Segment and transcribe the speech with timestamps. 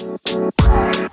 [0.00, 1.09] Bye.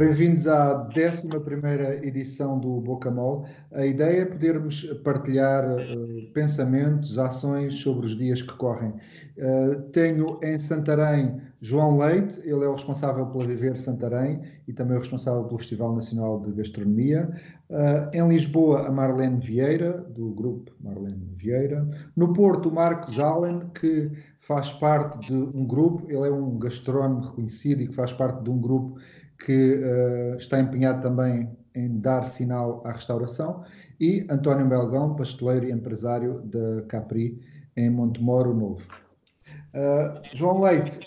[0.00, 1.28] Bem-vindos à 11
[2.06, 3.44] edição do Bocamol.
[3.70, 8.94] A ideia é podermos partilhar uh, pensamentos, ações sobre os dias que correm.
[9.36, 14.96] Uh, tenho em Santarém João Leite, ele é o responsável pela Viver Santarém e também
[14.96, 17.30] o responsável pelo Festival Nacional de Gastronomia.
[17.68, 21.86] Uh, em Lisboa, a Marlene Vieira, do grupo Marlene Vieira.
[22.16, 27.26] No Porto, o Marcos Allen, que faz parte de um grupo, ele é um gastrónomo
[27.26, 28.98] reconhecido e que faz parte de um grupo
[29.44, 33.64] que uh, está empenhado também em dar sinal à restauração,
[33.98, 37.40] e António Belgão, pasteleiro e empresário da Capri,
[37.76, 38.86] em Montemoro Novo.
[39.74, 41.00] Uh, João Leite,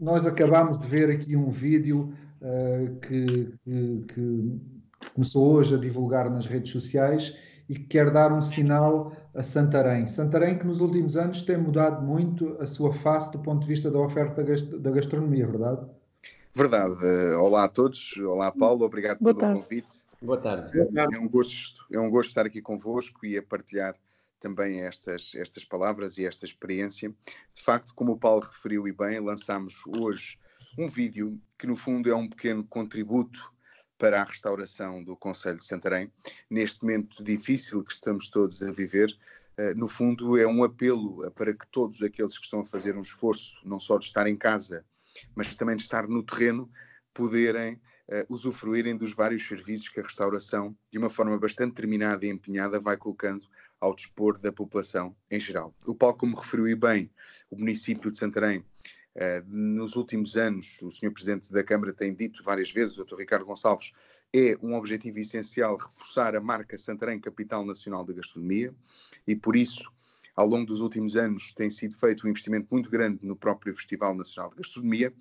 [0.00, 4.60] nós acabámos de ver aqui um vídeo uh, que, que, que,
[5.14, 7.34] começou hoje a divulgar nas redes sociais
[7.68, 10.06] e que quer dar um sinal a Santarém.
[10.06, 13.90] Santarém que nos últimos anos tem mudado muito a sua face do ponto de vista
[13.90, 15.86] da oferta da gastronomia, verdade?
[16.54, 16.94] Verdade.
[17.02, 18.14] Uh, olá a todos.
[18.18, 18.84] Olá, Paulo.
[18.84, 19.62] Obrigado Boa pelo tarde.
[19.62, 20.04] convite.
[20.20, 20.70] Boa tarde.
[21.14, 23.96] É um, gosto, é um gosto estar aqui convosco e a partilhar
[24.38, 27.08] também estas, estas palavras e esta experiência.
[27.54, 30.38] De facto, como o Paulo referiu e bem, lançámos hoje
[30.78, 33.50] um vídeo que, no fundo, é um pequeno contributo
[33.96, 36.12] para a restauração do Conselho de Santarém.
[36.50, 39.16] Neste momento difícil que estamos todos a viver,
[39.58, 43.00] uh, no fundo, é um apelo para que todos aqueles que estão a fazer um
[43.00, 44.84] esforço, não só de estar em casa,
[45.34, 46.70] mas também de estar no terreno,
[47.14, 52.30] poderem uh, usufruírem dos vários serviços que a restauração, de uma forma bastante determinada e
[52.30, 53.46] empenhada, vai colocando
[53.80, 55.74] ao dispor da população em geral.
[55.86, 57.10] O Paulo, como referiu bem,
[57.50, 58.64] o município de Santarém,
[59.14, 61.12] Uh, nos últimos anos, o Sr.
[61.12, 63.16] Presidente da Câmara tem dito várias vezes, o Dr.
[63.18, 63.92] Ricardo Gonçalves,
[64.34, 68.74] é um objetivo essencial reforçar a marca Santarém Capital Nacional da Gastronomia
[69.26, 69.91] e por isso
[70.34, 74.14] ao longo dos últimos anos tem sido feito um investimento muito grande no próprio Festival
[74.14, 75.12] Nacional de Gastronomia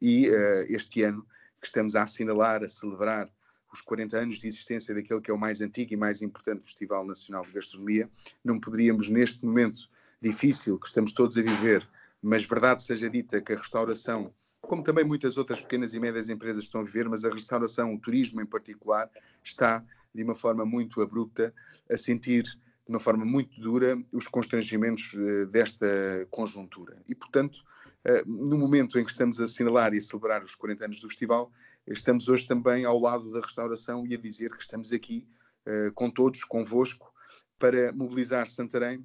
[0.00, 1.26] e uh, este ano
[1.60, 3.30] que estamos a assinalar, a celebrar
[3.72, 7.06] os 40 anos de existência daquele que é o mais antigo e mais importante Festival
[7.06, 8.10] Nacional de Gastronomia,
[8.44, 9.88] não poderíamos, neste momento
[10.20, 11.86] difícil que estamos todos a viver,
[12.20, 16.64] mas verdade seja dita que a restauração, como também muitas outras pequenas e médias empresas
[16.64, 19.08] estão a viver, mas a restauração, o turismo em particular,
[19.42, 19.84] está
[20.14, 21.54] de uma forma muito abrupta
[21.88, 22.44] a sentir
[22.90, 25.86] de uma forma muito dura os constrangimentos uh, desta
[26.28, 26.96] conjuntura.
[27.06, 27.62] E, portanto,
[28.04, 31.08] uh, no momento em que estamos a assinalar e a celebrar os 40 anos do
[31.08, 31.52] festival,
[31.86, 35.24] estamos hoje também ao lado da restauração e a dizer que estamos aqui
[35.68, 37.14] uh, com todos, convosco,
[37.60, 39.04] para mobilizar Santarém,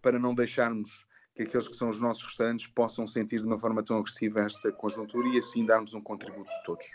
[0.00, 3.82] para não deixarmos que aqueles que são os nossos restaurantes possam sentir de uma forma
[3.82, 6.86] tão agressiva esta conjuntura e assim darmos um contributo de todos.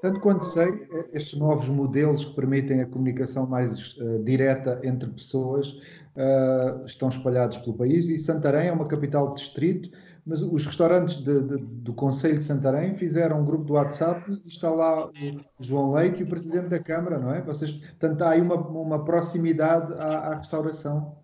[0.00, 0.68] Tanto quanto sei,
[1.12, 7.58] estes novos modelos que permitem a comunicação mais uh, direta entre pessoas uh, estão espalhados
[7.58, 9.90] pelo país e Santarém é uma capital de distrito,
[10.24, 14.48] mas os restaurantes de, de, do Conselho de Santarém fizeram um grupo do WhatsApp e
[14.48, 15.10] está lá o
[15.58, 17.42] João Leite e o Presidente da Câmara, não é?
[17.42, 21.16] Vocês, portanto, há aí uma, uma proximidade à, à restauração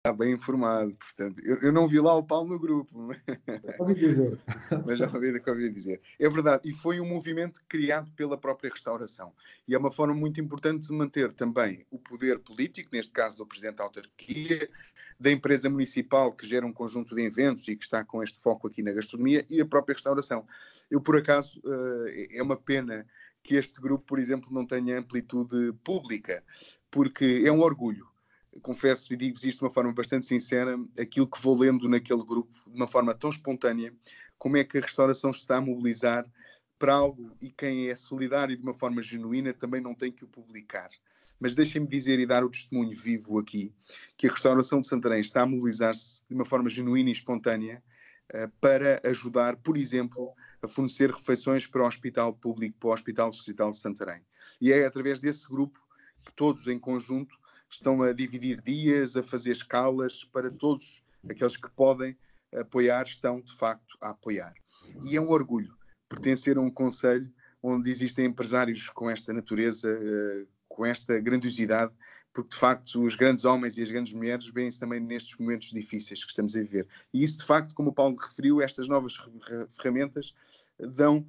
[0.00, 0.94] está bem informado.
[0.94, 3.10] Portanto, eu, eu, não vi lá o Paulo no grupo.
[3.78, 4.38] Ouvi dizer.
[4.86, 6.00] Mas já ouvi, ouvi dizer.
[6.18, 6.70] É verdade.
[6.70, 9.32] E foi um movimento criado pela própria restauração.
[9.68, 13.46] E é uma forma muito importante de manter também o poder político, neste caso do
[13.46, 14.70] Presidente da Autarquia,
[15.18, 18.68] da empresa municipal que gera um conjunto de eventos e que está com este foco
[18.68, 20.46] aqui na gastronomia e a própria restauração.
[20.90, 23.06] Eu, por acaso, eh, é uma pena
[23.42, 26.42] que este grupo, por exemplo, não tenha amplitude pública,
[26.90, 28.10] porque é um orgulho
[28.62, 32.52] confesso e digo-vos isto de uma forma bastante sincera, aquilo que vou lendo naquele grupo,
[32.66, 33.94] de uma forma tão espontânea,
[34.38, 36.26] como é que a restauração está a mobilizar
[36.78, 40.28] para algo e quem é solidário de uma forma genuína também não tem que o
[40.28, 40.88] publicar.
[41.38, 43.72] Mas deixem-me dizer e dar o testemunho vivo aqui
[44.16, 47.82] que a restauração de Santarém está a mobilizar-se de uma forma genuína e espontânea
[48.34, 53.30] uh, para ajudar, por exemplo, a fornecer refeições para o Hospital Público, para o Hospital
[53.30, 54.22] Distrital de Santarém.
[54.60, 55.80] E é através desse grupo
[56.24, 57.39] que todos em conjunto
[57.70, 62.16] estão a dividir dias, a fazer escalas para todos aqueles que podem
[62.54, 64.54] apoiar, estão de facto a apoiar.
[65.04, 65.74] E é um orgulho
[66.08, 71.92] pertencer a um conselho onde existem empresários com esta natureza, eh, com esta grandiosidade,
[72.32, 76.24] porque de facto os grandes homens e as grandes mulheres veem-se também nestes momentos difíceis
[76.24, 76.88] que estamos a viver.
[77.12, 79.16] E isso de facto, como o Paulo referiu, estas novas
[79.76, 80.34] ferramentas
[80.78, 81.26] dão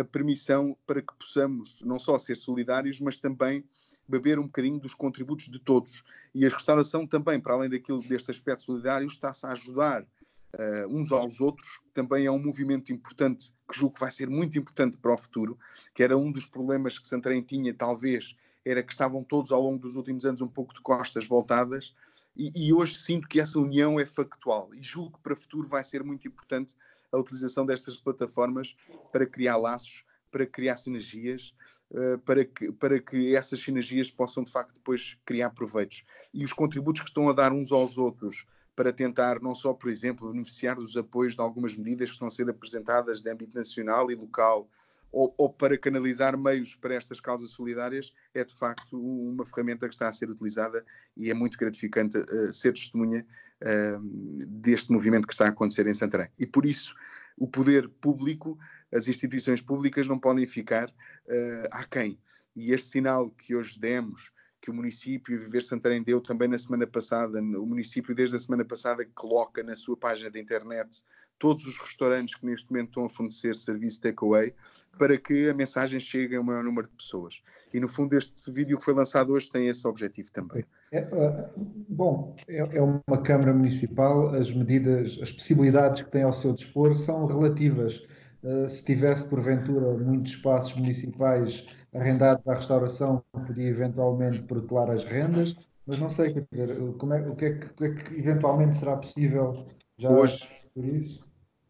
[0.00, 3.64] a permissão para que possamos não só ser solidários, mas também
[4.08, 6.04] beber um bocadinho dos contributos de todos.
[6.34, 11.12] E a restauração também, para além daquilo, deste aspecto solidário, está-se a ajudar uh, uns
[11.12, 11.80] aos outros.
[11.92, 15.58] Também é um movimento importante, que julgo que vai ser muito importante para o futuro,
[15.94, 18.34] que era um dos problemas que Santarém tinha, talvez,
[18.64, 21.94] era que estavam todos ao longo dos últimos anos um pouco de costas voltadas
[22.36, 25.66] e, e hoje sinto que essa união é factual e julgo que para o futuro
[25.66, 26.76] vai ser muito importante
[27.10, 28.76] a utilização destas plataformas
[29.10, 31.54] para criar laços, para criar sinergias,
[31.90, 36.04] uh, para, que, para que essas sinergias possam de facto depois criar proveitos.
[36.32, 39.90] E os contributos que estão a dar uns aos outros para tentar não só, por
[39.90, 44.08] exemplo, beneficiar dos apoios de algumas medidas que estão a ser apresentadas de âmbito nacional
[44.08, 44.70] e local,
[45.10, 49.94] ou, ou, para canalizar meios para estas causas solidárias, é de facto uma ferramenta que
[49.94, 50.84] está a ser utilizada
[51.16, 53.26] e é muito gratificante uh, ser testemunha
[53.62, 56.28] uh, deste movimento que está a acontecer em Santarém.
[56.38, 56.94] E por isso,
[57.38, 58.58] o poder público,
[58.92, 62.18] as instituiões públicas não podem ficar uh, aquém.
[62.54, 66.86] E este sinal que hoje demos que o município Viver Santarém deu também na semana
[66.86, 67.38] passada.
[67.40, 71.04] O município, desde a semana passada, coloca na sua página de internet
[71.38, 74.52] todos os restaurantes que neste momento estão a fornecer serviço takeaway
[74.98, 77.40] para que a mensagem chegue a um maior número de pessoas.
[77.72, 80.64] E no fundo, este vídeo que foi lançado hoje tem esse objetivo também.
[80.90, 81.48] É, uh,
[81.88, 86.94] bom, é, é, uma Câmara Municipal, as medidas, as possibilidades que tem ao seu dispor
[86.94, 88.02] são relativas.
[88.42, 95.56] Uh, se tivesse, porventura, muitos espaços municipais arrendados à restauração podia eventualmente protelar as rendas,
[95.86, 98.18] mas não sei, quer dizer, como é, o, que é que, o que é que
[98.18, 99.64] eventualmente será possível
[99.98, 100.48] já Hoje,
[100.78, 101.18] por isso?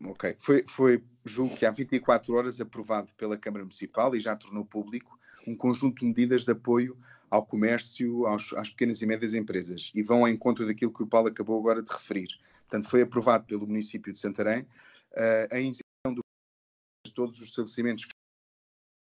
[0.05, 4.65] Ok, foi, foi, julgo que há 24 horas aprovado pela Câmara Municipal e já tornou
[4.65, 6.97] público um conjunto de medidas de apoio
[7.31, 11.07] ao comércio, aos, às pequenas e médias empresas e vão ao encontro daquilo que o
[11.07, 12.29] Paulo acabou agora de referir.
[12.69, 18.13] Portanto, foi aprovado pelo município de Santarém uh, a isenção de todos os estabelecimentos que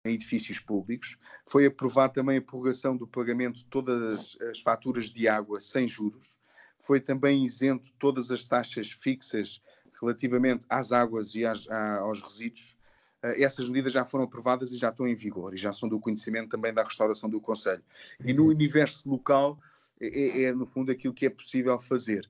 [0.07, 1.19] em edifícios públicos.
[1.47, 6.39] Foi aprovada também a prorrogação do pagamento de todas as faturas de água sem juros.
[6.79, 9.61] Foi também isento todas as taxas fixas
[10.01, 12.77] relativamente às águas e às, aos resíduos.
[13.25, 15.99] Uh, essas medidas já foram aprovadas e já estão em vigor e já são do
[15.99, 17.83] conhecimento também da restauração do Conselho.
[18.25, 19.59] E no universo local
[20.01, 22.29] é, é, é no fundo aquilo que é possível fazer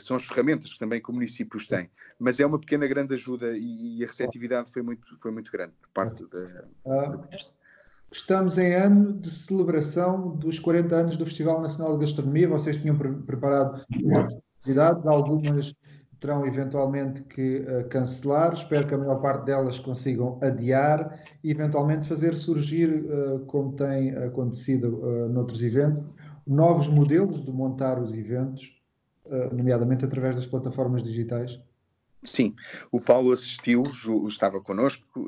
[0.00, 3.56] são as ferramentas que também que o municípios têm, mas é uma pequena grande ajuda
[3.58, 7.28] e, a receptividade foi muito, foi muito grande por parte da, ah,
[8.14, 12.48] Estamos em ano de celebração dos 40 anos do Festival Nacional de Gastronomia.
[12.48, 13.84] Vocês tinham pre preparado
[14.60, 15.74] atividades, algumas
[16.24, 18.54] terão eventualmente que uh, cancelar.
[18.54, 24.16] Espero que a maior parte delas consigam adiar e eventualmente fazer surgir, uh, como tem
[24.16, 26.02] acontecido uh, noutros eventos,
[26.46, 28.72] novos modelos de montar os eventos
[29.52, 31.58] nomeadamente através das plataformas digitais?
[32.22, 32.54] Sim,
[32.92, 33.82] o Paulo assistiu,
[34.28, 35.26] estava connosco.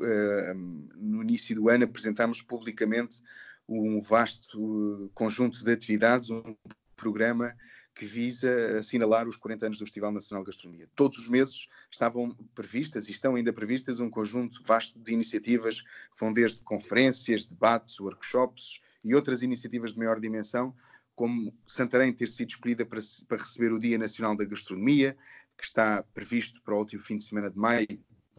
[0.95, 3.23] No início do ano apresentámos publicamente
[3.67, 6.55] um vasto conjunto de atividades, um
[6.95, 7.55] programa
[7.97, 10.87] que visa assinalar os 40 anos do Festival Nacional de Gastronomia.
[10.95, 16.19] Todos os meses estavam previstas e estão ainda previstas um conjunto vasto de iniciativas que
[16.19, 20.75] vão desde conferências, debates, workshops e outras iniciativas de maior dimensão
[21.15, 25.17] como Santarém ter sido escolhida para, para, receber o Dia Nacional da Gastronomia,
[25.57, 27.87] que está previsto para o último fim de semana de maio.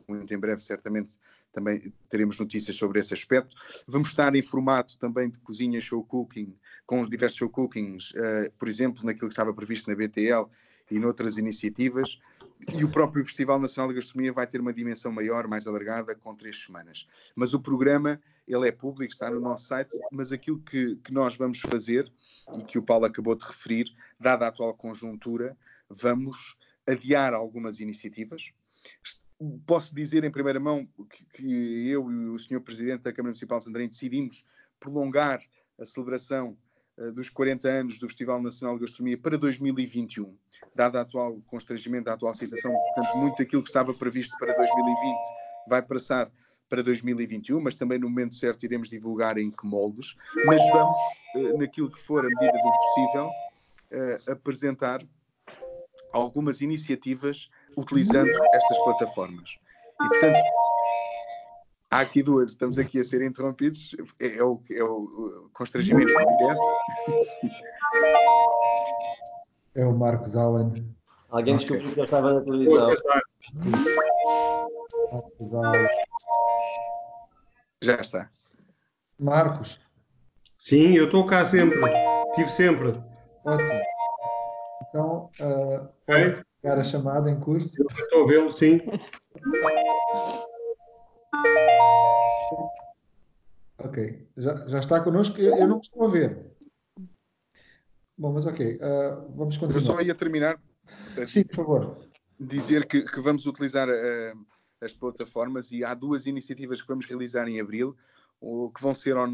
[0.07, 1.19] Muito em breve, certamente,
[1.59, 3.57] também teremos notícias sobre esse aspecto.
[3.87, 6.57] Vamos estar em formato também de cozinha show cooking,
[6.87, 10.47] com os diversos show cookings, uh, por exemplo, naquilo que estava previsto na BTL
[10.91, 12.21] e noutras iniciativas.
[12.73, 16.35] E o próprio Festival Nacional de Gastronomia vai ter uma dimensão maior, mais alargada, com
[16.35, 17.07] três semanas.
[17.35, 21.37] Mas o programa, ele é público, está no nosso site, mas aquilo que, que nós
[21.37, 22.11] vamos fazer,
[22.57, 25.57] e que o Paulo acabou de referir, dada a atual conjuntura,
[25.89, 28.53] vamos adiar algumas iniciativas.
[29.67, 32.61] Posso dizer em primeira mão que, que eu e o Sr.
[32.61, 34.47] Presidente da Câmara Municipal de Santarém decidimos
[34.81, 35.41] prolongar
[35.79, 36.57] a celebração
[36.97, 40.37] uh, dos 40 anos do Festival Nacional de Gastronomia para 2021
[40.75, 45.17] dado o atual constrangimento, da atual situação, portanto, muito daquilo que estava previsto para 2020
[45.69, 46.31] vai passar
[46.69, 50.99] para 2021, mas também no momento certo iremos divulgar em que moldes, mas vamos,
[51.37, 53.31] eh, naquilo que for a medida do possível,
[53.91, 55.01] eh, apresentar
[56.13, 59.59] algumas iniciativas utilizando estas plataformas.
[60.01, 60.43] E, portanto,
[61.91, 66.61] há aqui duas, estamos aqui a ser interrompidos, é, é o, é o constrangimento direto.
[69.75, 70.95] É o Marcos Allen.
[71.31, 72.95] Alguém descobriu que eu estava na televisão.
[75.13, 75.89] Marcos Allen.
[77.83, 78.31] Já está.
[79.19, 79.81] Marcos.
[80.59, 81.79] Sim, eu estou cá sempre.
[82.31, 83.03] Estive sempre.
[83.45, 83.81] Ótimo.
[84.89, 85.89] Então, uh,
[86.61, 87.75] pegar a chamada em curso.
[87.81, 88.81] Eu estou a vê-lo, sim.
[93.79, 94.29] Ok.
[94.37, 95.39] Já, já está connosco?
[95.39, 96.53] Eu, eu não estou a ver.
[98.17, 99.81] Bom, mas ok, uh, vamos continuar.
[99.81, 100.61] Eu só ia terminar.
[101.25, 101.97] Sim, por favor.
[102.41, 104.47] Dizer que, que vamos utilizar uh,
[104.81, 107.97] as plataformas e há duas iniciativas que vamos realizar em abril.
[108.75, 109.29] Que vão ser on,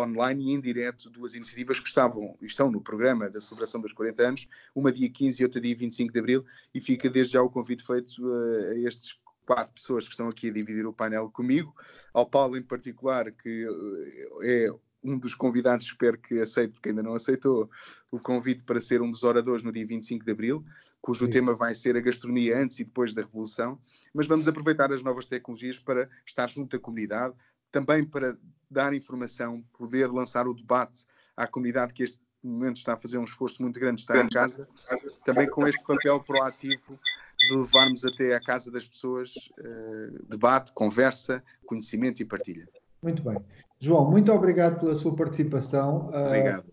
[0.00, 4.22] online e em direto duas iniciativas que estavam estão no programa da celebração dos 40
[4.22, 6.44] anos, uma dia 15 e outra dia 25 de abril,
[6.74, 10.48] e fica desde já o convite feito a, a estes quatro pessoas que estão aqui
[10.48, 11.74] a dividir o painel comigo,
[12.12, 13.66] ao Paulo em particular, que
[14.42, 14.68] é
[15.04, 17.70] um dos convidados, espero que aceite, porque ainda não aceitou,
[18.10, 20.64] o convite para ser um dos oradores no dia 25 de Abril,
[21.00, 21.30] cujo Sim.
[21.30, 23.78] tema vai ser a gastronomia antes e depois da Revolução.
[24.12, 27.36] Mas vamos aproveitar as novas tecnologias para estar junto à comunidade,
[27.76, 28.38] também para
[28.70, 31.04] dar informação, poder lançar o debate
[31.36, 34.28] à comunidade que este momento está a fazer um esforço muito grande de estar em
[34.28, 34.66] casa,
[35.26, 36.98] também com este papel proativo
[37.38, 42.66] de levarmos até à casa das pessoas uh, debate, conversa, conhecimento e partilha.
[43.02, 43.36] Muito bem.
[43.78, 46.08] João, muito obrigado pela sua participação.
[46.14, 46.66] Ah, obrigado.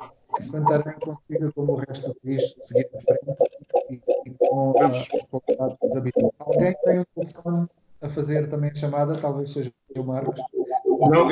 [0.00, 3.36] Uh, Santarém consiga, como o resto do país, seguir à frente
[3.90, 3.94] e,
[4.26, 5.08] e com Vamos.
[5.12, 6.30] a qualidade dos habitantes.
[6.38, 7.68] Alguém tem um telefone
[8.00, 10.40] a fazer também a chamada, talvez seja o Marcos.
[10.86, 11.28] Não,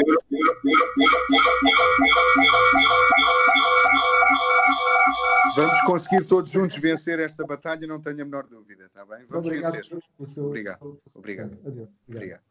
[5.57, 9.25] Vamos conseguir todos juntos vencer esta batalha, não tenho a menor dúvida, está bem?
[9.29, 10.03] Vamos Obrigado vencer.
[10.25, 10.99] Seu, Obrigado.
[11.15, 11.59] Obrigado.
[11.65, 11.91] Obrigado.
[12.09, 12.43] Obrigado.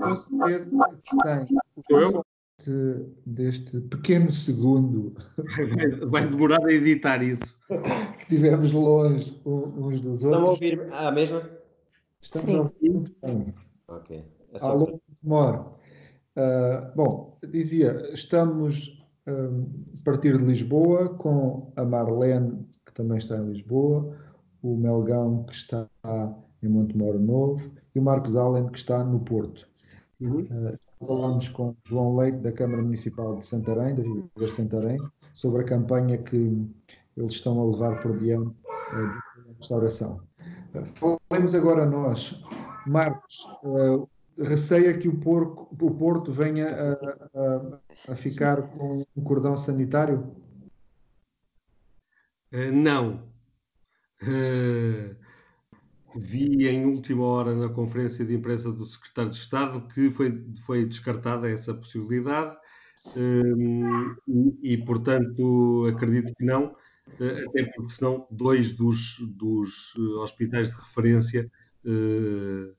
[0.00, 2.24] Ah, com certeza tem o deste,
[3.24, 5.14] deste pequeno segundo.
[6.10, 7.56] Vai demorar a editar isso.
[8.18, 10.24] que tivemos longe uns dos outros.
[10.24, 11.50] Estão a ouvir a mesma?
[12.20, 12.58] Estamos Sim.
[12.58, 13.54] a ouvir muito bem.
[13.88, 14.24] Ok.
[14.52, 14.70] É só...
[14.70, 15.66] Alô, demora.
[16.36, 19.66] Uh, bom, dizia, estamos um,
[19.98, 24.16] a partir de Lisboa com a Marlene, que também está em Lisboa,
[24.62, 25.88] o Melgão, que está
[26.62, 29.68] em Montemoro Novo, e o Marcos Allen, que está no Porto.
[30.20, 30.42] Uhum.
[30.42, 34.98] Uh, falamos com João Leite, da Câmara Municipal de Santarém, da Vila de Santarém,
[35.34, 36.68] sobre a campanha que
[37.16, 40.20] eles estão a levar por diante uh, de restauração.
[41.28, 42.40] Falemos agora nós.
[42.86, 49.22] Marcos, uh, receia que o, porco, o Porto venha a, a, a, ficar com um
[49.22, 50.36] cordão sanitário?
[52.72, 53.22] não.
[54.22, 55.14] Uh,
[56.16, 60.84] vi em última hora na conferência de imprensa do secretário de Estado que foi, foi
[60.84, 62.56] descartada essa possibilidade
[63.16, 70.70] um, e, e, portanto, acredito que não, uh, até porque senão dois dos, dos hospitais
[70.70, 71.50] de referência
[71.84, 72.74] uh,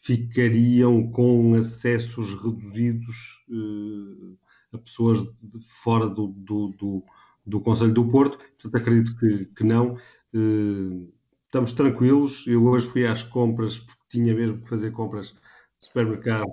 [0.00, 4.38] ficariam com acessos reduzidos uh,
[4.72, 7.04] a pessoas de fora do, do, do,
[7.44, 9.94] do Conselho do Porto, portanto acredito que, que não.
[10.32, 11.12] Uh,
[11.48, 12.44] estamos tranquilos.
[12.46, 16.52] Eu hoje fui às compras porque tinha mesmo que fazer compras de supermercado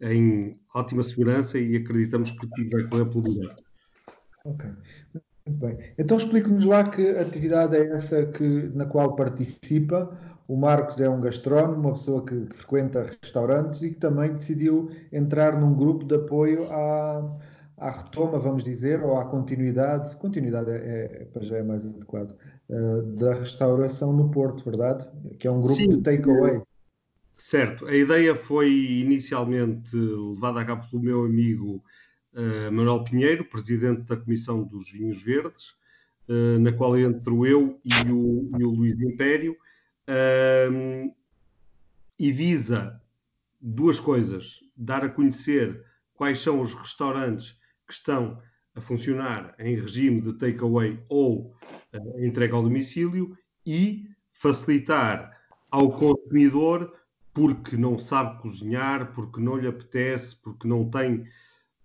[0.00, 3.56] em ótima segurança e acreditamos que tudo vai correr pelo melhor.
[4.44, 4.70] Ok.
[5.46, 5.78] Muito bem.
[5.96, 10.10] Então explique-nos lá que atividade é essa que, na qual participa.
[10.48, 14.90] O Marcos é um gastrónomo, uma pessoa que, que frequenta restaurantes e que também decidiu
[15.12, 17.36] entrar num grupo de apoio à,
[17.78, 22.36] à retoma, vamos dizer, ou à continuidade, continuidade é, é, para já é mais adequado,
[22.68, 25.08] uh, da restauração no Porto, verdade?
[25.38, 25.88] Que é um grupo Sim.
[25.88, 26.60] de takeaway.
[27.38, 27.86] Certo.
[27.86, 31.82] A ideia foi inicialmente levada a cabo pelo meu amigo
[32.32, 35.68] uh, Manuel Pinheiro, presidente da Comissão dos Vinhos Verdes,
[36.28, 39.56] uh, na qual entro eu e o, e o Luís Império,
[40.08, 41.14] uh,
[42.18, 43.00] e visa
[43.60, 47.56] duas coisas: dar a conhecer quais são os restaurantes
[47.86, 48.40] que estão
[48.76, 51.54] a funcionar em regime de takeaway ou
[51.94, 55.34] uh, entrega ao domicílio e facilitar
[55.70, 56.94] ao consumidor
[57.32, 61.26] porque não sabe cozinhar, porque não lhe apetece, porque não tem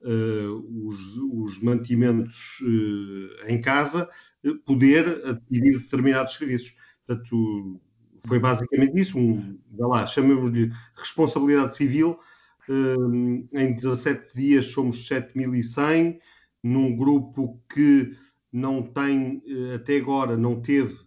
[0.01, 4.09] uh, os, os, mantimentos uh, em casa,
[4.65, 6.75] poder adquirir determinados serviços.
[7.05, 7.81] Portanto,
[8.25, 12.19] foi basicamente isso, um, lá, chamemos-lhe responsabilidade civil,
[12.69, 16.19] em 17 dias somos 7.100,
[16.63, 18.15] num grupo que
[18.51, 20.97] não tem, eh, até agora, não teve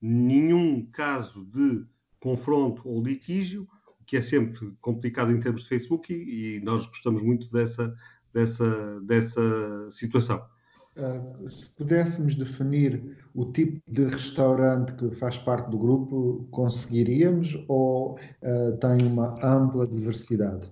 [0.00, 1.84] nenhum caso de
[2.18, 3.66] confronto ou litígio,
[4.06, 7.94] que é sempre complicado em termos de Facebook e, e nós gostamos muito dessa,
[8.32, 10.44] dessa, dessa situação.
[10.96, 18.18] Uh, se pudéssemos definir o tipo de restaurante que faz parte do grupo, conseguiríamos ou
[18.18, 20.70] uh, tem uma ampla diversidade?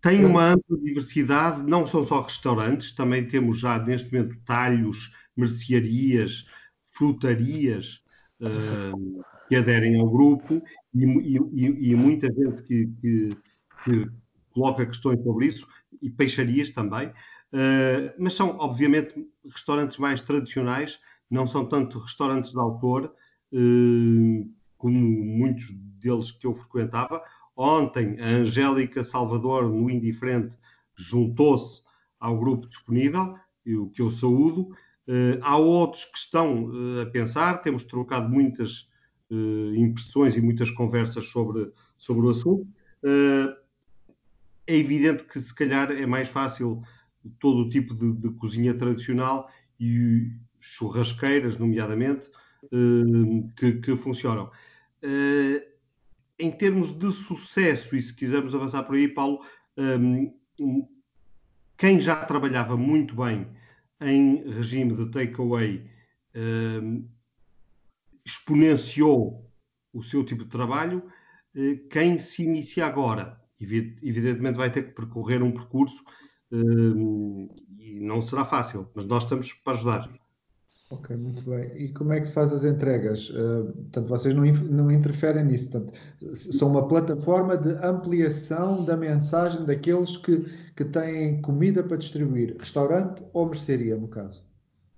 [0.00, 6.44] Tem uma ampla diversidade, não são só restaurantes, também temos já neste momento talhos, mercearias,
[6.92, 8.00] frutarias
[8.40, 10.62] uh, que aderem ao grupo
[10.94, 13.36] e, e, e muita gente que, que,
[13.84, 14.10] que,
[14.50, 15.66] coloca questões sobre isso
[16.00, 17.08] e peixarias também.
[17.52, 20.98] Uh, mas são, obviamente, restaurantes mais tradicionais,
[21.30, 23.14] não são tanto restaurantes de autor,
[23.52, 27.22] uh, como muitos deles que eu frequentava.
[27.56, 30.52] Ontem, a Angélica Salvador, no Indiferente,
[30.94, 31.82] juntou-se
[32.20, 33.34] ao grupo disponível,
[33.66, 34.68] o que eu saúdo.
[35.08, 38.88] Uh, há outros que estão uh, a pensar, temos trocado muitas
[39.30, 42.66] uh, impressões e muitas conversas sobre, sobre o assunto.
[44.66, 46.82] é evidente que, se calhar, é mais fácil
[47.38, 49.48] todo o tipo de, de cozinha tradicional
[49.78, 52.28] e churrasqueiras, nomeadamente,
[53.56, 54.50] que, que, funcionam.
[56.38, 59.44] Em termos de sucesso, e se quisermos avançar por aí, Paulo,
[61.76, 63.46] quem já trabalhava muito bem
[64.00, 65.88] em regime de takeaway
[66.34, 66.80] eh,
[68.24, 69.50] exponenciou
[69.92, 71.02] o seu tipo de trabalho.
[71.54, 76.02] Eh, quem se inicia agora, evidentemente, vai ter que percorrer um percurso
[76.52, 76.56] eh,
[77.78, 80.25] e não será fácil, mas nós estamos para ajudar.
[80.88, 81.72] Ok, muito bem.
[81.76, 83.28] E como é que se faz as entregas?
[83.30, 85.68] Uh, portanto, vocês não, não interferem nisso.
[85.70, 85.98] Portanto,
[86.32, 93.20] são uma plataforma de ampliação da mensagem daqueles que, que têm comida para distribuir, restaurante
[93.32, 94.44] ou mercearia, no caso.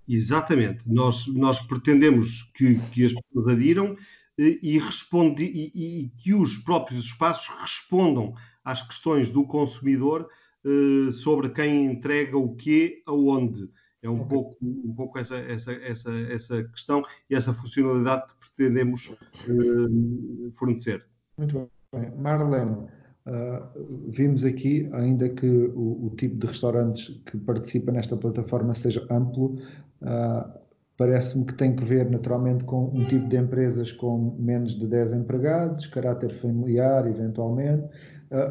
[0.06, 0.82] Exatamente.
[0.86, 3.96] Nós, nós pretendemos que, que as pessoas adiram
[4.38, 10.28] eh, e, responde, e, e, que os próprios espaços respondam às questões do consumidor
[10.66, 13.70] uh, sobre quem entrega o quê, aonde
[14.02, 14.28] é um, okay.
[14.28, 21.04] pouco, um pouco essa, essa, essa, essa questão e essa funcionalidade que pretendemos uh, fornecer.
[21.36, 22.10] Muito bem.
[22.16, 22.86] Marlene,
[23.26, 29.04] uh, vimos aqui, ainda que o, o, tipo de restaurantes que participa nesta plataforma seja
[29.10, 29.56] amplo,
[30.02, 30.58] uh,
[30.96, 35.12] parece-me que tem que ver naturalmente com um tipo de empresas com menos de 10
[35.14, 37.88] empregados, caráter familiar, eventualmente,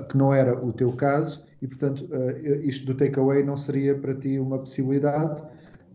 [0.10, 4.14] que não era o teu caso, e portanto uh, isto do takeaway não seria para
[4.14, 5.44] ti uma possibilidade,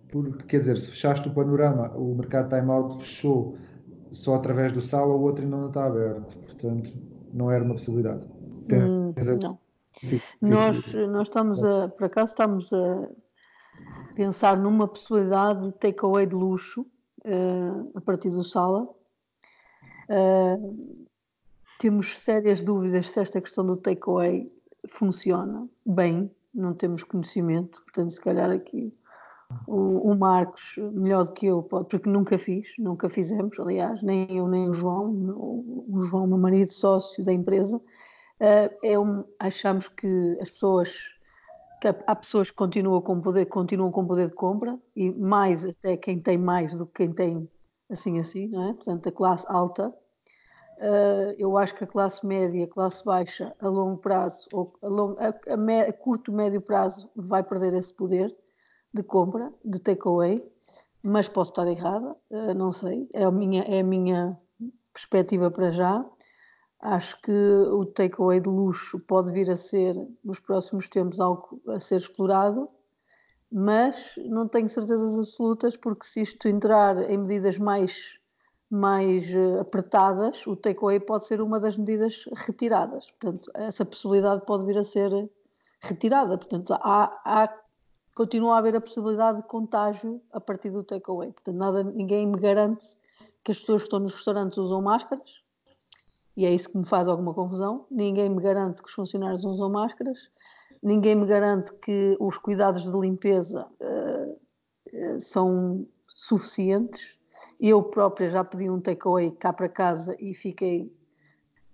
[0.09, 3.57] porque quer dizer, se fechaste o panorama, o mercado time-out fechou
[4.11, 6.92] só através do sala, o outro ainda não está aberto, portanto
[7.33, 8.28] não era uma possibilidade.
[8.73, 9.59] Hum, não.
[10.40, 13.09] Nós, nós estamos a, por acaso estamos a
[14.14, 16.82] pensar numa possibilidade de takeaway de luxo
[17.25, 18.89] uh, a partir do sala.
[20.08, 21.06] Uh,
[21.78, 24.50] temos sérias dúvidas se esta questão do takeaway
[24.88, 28.92] funciona bem, não temos conhecimento, portanto, se calhar aqui
[29.66, 34.49] o, o, Marcos, melhor do que eu, porque nunca fiz, nunca fizemos, aliás, nem eu
[34.49, 40.38] nem o João, o, João, meu marido, sócio da empresa, uh, é um, achamos que
[40.40, 40.97] as pessoas,
[41.80, 45.97] que há pessoas que continuam com poder, continuam com poder de compra, e mais até
[45.97, 47.49] quem tem mais do que quem tem
[47.90, 48.73] assim assim, não é?
[48.73, 49.95] Portanto, a classe alta
[51.38, 55.28] eu acho que a classe média, a classe baixa, a longo prazo, ou a, a,
[55.28, 58.34] a, a curto, médio prazo, vai perder esse poder
[58.92, 60.45] de compra, de takeaway,
[61.02, 64.38] mas posso estar errada, uh, não sei, é a, minha, é a minha
[64.92, 66.04] perspectiva para já.
[66.80, 71.78] Acho que o takeaway de luxo pode vir a ser, nos próximos tempos, algo a
[71.78, 72.68] ser explorado,
[73.50, 78.18] mas não tenho certezas absolutas, porque se isto entrar em medidas mais
[78.73, 83.11] mais eh, apertadas, o takeaway pode ser uma das medidas retiradas.
[83.11, 85.28] Portanto, essa possibilidade pode vir a ser
[85.82, 86.39] retirada.
[86.39, 87.54] Portanto, há, há,
[88.15, 91.32] continua a haver a possibilidade de contágio a partir do takeaway.
[91.32, 92.87] Portanto, nada, ninguém me garante
[93.45, 95.43] que as pessoas que estão nos restaurantes usam máscaras,
[96.35, 97.85] e é isso que me faz alguma confusão.
[97.91, 100.30] Ninguém me garante que os funcionários usam máscaras,
[100.82, 107.21] ninguém me garante que os cuidados de limpeza uh, são suficientes
[107.61, 110.95] eu própria já pedi um takeaway cá para casa e fiquei.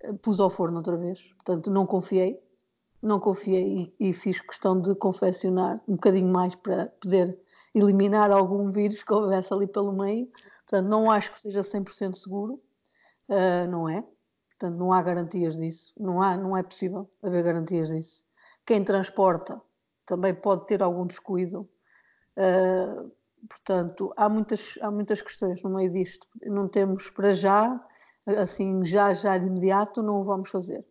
[0.01, 1.23] Eh, pus ao forno outra vez.
[1.35, 2.41] Portanto, não confiei.
[3.03, 7.39] Não confiei e, e fiz questão de confeccionar um bocadinho mais para poder
[7.75, 10.29] eliminar algum vírus que houvesse ali pelo meio.
[10.67, 12.61] Portanto, não acho que seja 100% seguro.
[13.29, 14.03] Uh, não é.
[14.51, 15.93] Portanto, não há garantias disso.
[15.99, 18.25] Não, há, não é possível haver garantias disso.
[18.67, 19.61] Quem transporta
[20.05, 21.69] também pode ter algum descuido.
[22.37, 23.11] Uh,
[23.49, 26.27] Portanto, há muitas, há muitas questões no meio disto.
[26.45, 27.81] Não temos para já,
[28.27, 30.85] assim, já, já de imediato, não o vamos fazer.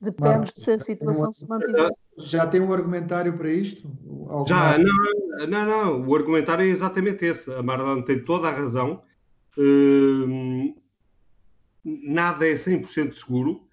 [0.00, 1.92] Depende Marcos, se a situação um, se mantiver.
[2.18, 3.88] Já tem um argumentário para isto?
[4.28, 7.50] Algum já, não, não, não, o argumentário é exatamente esse.
[7.52, 9.02] A Marlene tem toda a razão.
[9.56, 10.74] Hum,
[11.84, 13.66] nada é 100% seguro.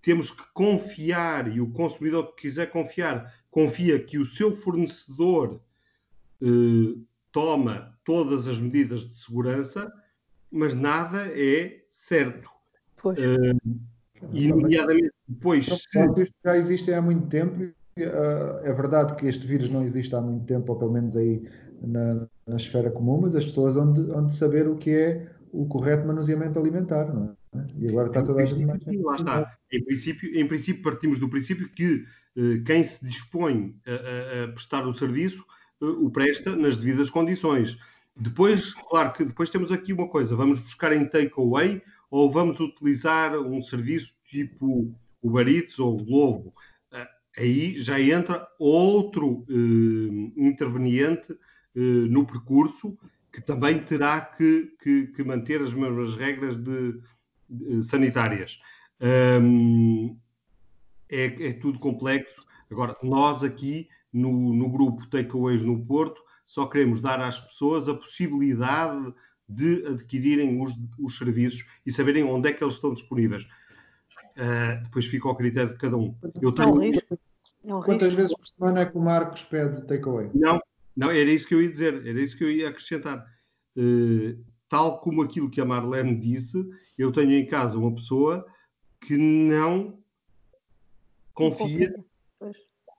[0.00, 5.60] Temos que confiar, e o consumidor que quiser confiar, confia que o seu fornecedor
[6.40, 9.92] uh, toma todas as medidas de segurança,
[10.50, 12.48] mas nada é certo.
[13.00, 13.18] Pois.
[13.18, 13.58] Uh,
[14.32, 15.66] e, nomeadamente, depois.
[15.66, 16.32] Então, se...
[16.44, 17.62] já existem há muito tempo.
[17.98, 21.42] Uh, é verdade que este vírus não existe há muito tempo, ou pelo menos aí
[21.82, 25.28] na, na esfera comum, mas as pessoas vão de, vão de saber o que é
[25.52, 27.42] o correto manuseamento alimentar, não é?
[27.78, 28.82] E agora está toda a gente mais.
[28.86, 29.58] Lá está.
[29.70, 32.04] Em princípio, em princípio, partimos do princípio que
[32.36, 35.44] uh, quem se dispõe a, a, prestar o serviço
[35.82, 37.76] o presta nas devidas condições.
[38.16, 43.38] Depois, claro que depois temos aqui uma coisa: vamos buscar em takeaway ou vamos utilizar
[43.38, 46.54] um serviço tipo Uber Eats ou Globo.
[46.92, 49.44] Uh, aí já entra outro
[50.36, 51.36] interveniente
[51.74, 52.98] no percurso
[53.32, 57.00] que também terá que, que, que manter as mesmas regras de,
[57.48, 58.60] de sanitárias.
[59.00, 60.16] Um,
[61.08, 62.46] é, é, tudo complexo.
[62.70, 67.94] Agora, nós aqui no, no grupo Takeaways no Porto só queremos dar às pessoas a
[67.94, 69.14] possibilidade
[69.48, 73.44] de adquirirem os, os serviços e saberem onde é que eles estão disponíveis.
[74.36, 76.14] Uh, depois fica ao critério de cada um.
[76.40, 77.00] Eu tenho...
[77.64, 80.30] É um Quantas vezes por semana é que o Marcos pede takeaway?
[80.34, 80.60] Não,
[80.96, 83.24] não, era isso que eu ia dizer, era isso que eu ia acrescentar.
[83.76, 86.58] Uh, tal como aquilo que a Marlene disse,
[86.98, 88.44] eu tenho em casa uma pessoa
[89.00, 89.98] que não
[91.34, 91.94] confia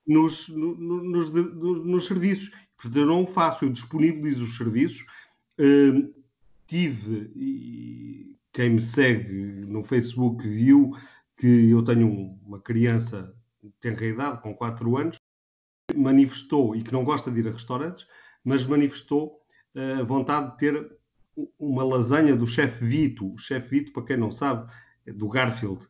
[0.06, 2.52] nos, no, nos, nos, nos, serviços.
[2.76, 5.06] Portanto, eu não faço, eu disponibilizo os serviços.
[5.60, 6.14] Uh,
[6.68, 9.34] tive, e quem me segue
[9.68, 10.92] no Facebook viu
[11.38, 12.10] que eu tenho
[12.46, 13.34] uma criança
[13.80, 15.18] tenra idade, com 4 anos,
[15.96, 18.06] manifestou, e que não gosta de ir a restaurantes,
[18.44, 19.40] mas manifestou
[19.76, 20.98] a uh, vontade de ter
[21.58, 23.34] uma lasanha do chefe Vito.
[23.34, 24.72] O chefe Vito, para quem não sabe,
[25.06, 25.86] é do Garfield.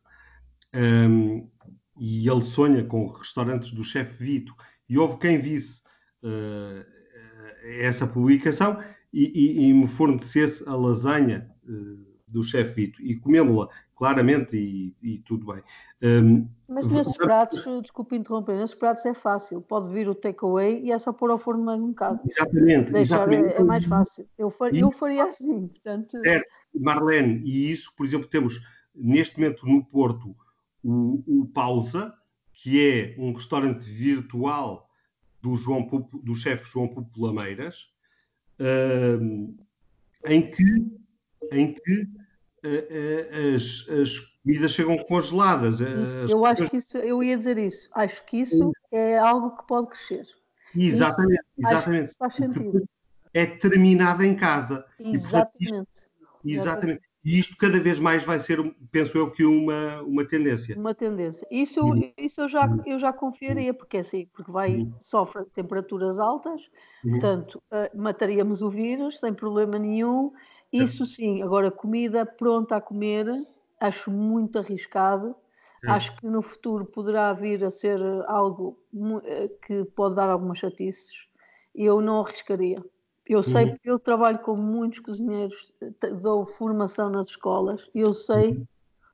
[0.74, 1.48] Um,
[1.96, 4.54] e ele sonha com restaurantes do chefe Vito.
[4.88, 5.82] E houve quem visse
[6.22, 6.84] uh,
[7.80, 8.78] essa publicação
[9.12, 13.02] e, e, e, me fornecesse a lasanha uh, do chefe Vito.
[13.02, 15.62] E comemos-la claramente e, e, tudo bem.
[16.02, 19.62] Um, Mas nesses pratos, desculpe interromper, nesses pratos é fácil.
[19.62, 22.20] Pode vir o takeaway e é só pôr ao forno mais um bocado.
[22.26, 22.92] Exatamente.
[22.92, 23.54] Deixar exatamente.
[23.54, 24.28] É, é, mais fácil.
[24.36, 25.68] Eu, far, eu faria assim.
[25.68, 26.20] Portanto...
[26.20, 26.46] Certo.
[26.74, 28.60] Marlene, e isso, por exemplo, temos
[28.94, 30.34] neste momento no Porto
[30.84, 32.14] o, o Pausa,
[32.52, 34.88] que é um restaurante virtual
[35.42, 37.88] do, João Pupo, do chefe João Pupo Lameiras,
[40.26, 40.64] em que,
[41.50, 42.08] em que
[43.54, 45.80] as, as comidas chegam congeladas.
[45.80, 47.88] Isso, eu acho que isso, eu ia dizer isso.
[47.92, 50.26] Acho que isso é algo que pode crescer.
[50.76, 52.16] Exatamente, isso, exatamente.
[52.16, 52.88] faz sentido.
[53.32, 54.84] É terminada em casa.
[54.98, 55.88] Exatamente.
[56.44, 57.02] E, exatamente.
[57.24, 58.60] E isto cada vez mais vai ser,
[58.92, 60.76] penso eu, que uma, uma tendência.
[60.78, 61.46] Uma tendência.
[61.50, 62.12] Isso, uhum.
[62.18, 64.92] isso eu, já, eu já confiaria, porque é assim, porque vai, uhum.
[65.00, 66.60] sofre temperaturas altas,
[67.02, 67.12] uhum.
[67.12, 70.32] portanto, uh, mataríamos o vírus sem problema nenhum
[70.74, 73.26] isso sim, agora comida pronta a comer,
[73.80, 75.36] acho muito arriscado.
[75.86, 78.78] Acho que no futuro poderá vir a ser algo
[79.24, 81.28] eh, que pode dar algumas chatices.
[81.74, 82.82] Eu não arriscaria.
[83.26, 83.76] Eu sei, uhum.
[83.84, 85.72] eu trabalho com muitos cozinheiros,
[86.20, 88.66] dou formação nas escolas, e eu sei, uhum.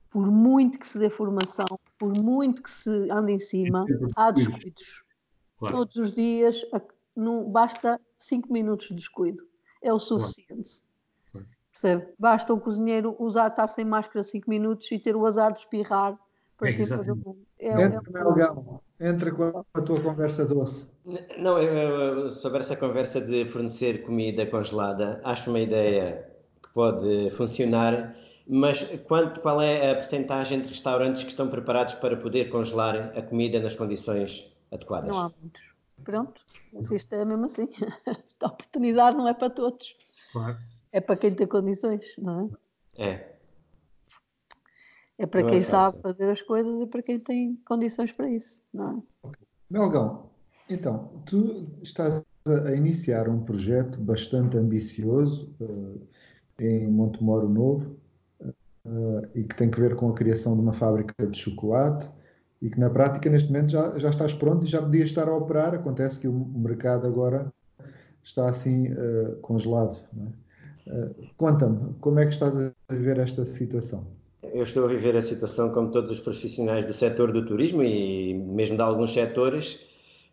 [0.09, 1.65] por muito que se dê formação,
[1.97, 5.03] por muito que se ande em cima, há descuidos.
[5.57, 5.77] Claro.
[5.77, 6.61] Todos os dias,
[7.15, 9.43] não, basta 5 minutos de descuido.
[9.81, 10.83] É o suficiente.
[11.71, 12.13] Percebe?
[12.19, 16.19] Basta um cozinheiro usar, estar sem máscara 5 minutos e ter o azar de espirrar
[16.57, 17.39] para é, cima do mundo.
[17.57, 20.87] É, entra, é Melgão, entra com a tua conversa doce.
[21.37, 26.29] Não, eu, sobre essa conversa de fornecer comida congelada, acho uma ideia
[26.61, 28.15] que pode funcionar,
[28.47, 33.21] mas quanto, qual é a percentagem de restaurantes que estão preparados para poder congelar a
[33.21, 35.09] comida nas condições adequadas?
[35.09, 35.71] Não há muitos.
[36.03, 36.41] Pronto,
[36.73, 37.67] mas isto é mesmo assim.
[38.05, 39.95] Esta oportunidade não é para todos.
[40.31, 40.57] Claro.
[40.91, 42.51] É para quem tem condições, não
[42.97, 43.09] é?
[43.09, 43.35] É.
[45.21, 48.27] É para não quem é sabe fazer as coisas e para quem tem condições para
[48.27, 49.29] isso, não é?
[49.69, 50.31] Melgão,
[50.67, 56.01] então, tu estás a iniciar um projeto bastante ambicioso uh,
[56.59, 57.97] em Montemoro Novo
[58.41, 62.09] uh, e que tem que ver com a criação de uma fábrica de chocolate
[62.59, 65.35] e que na prática neste momento já, já estás pronto e já podias estar a
[65.35, 65.75] operar.
[65.75, 67.53] Acontece que o mercado agora
[68.23, 70.01] está assim uh, congelado.
[70.87, 71.09] É?
[71.37, 74.19] Conta-me, como é que estás a viver esta situação?
[74.53, 78.33] Eu estou a viver a situação como todos os profissionais do setor do turismo e
[78.33, 79.79] mesmo de alguns setores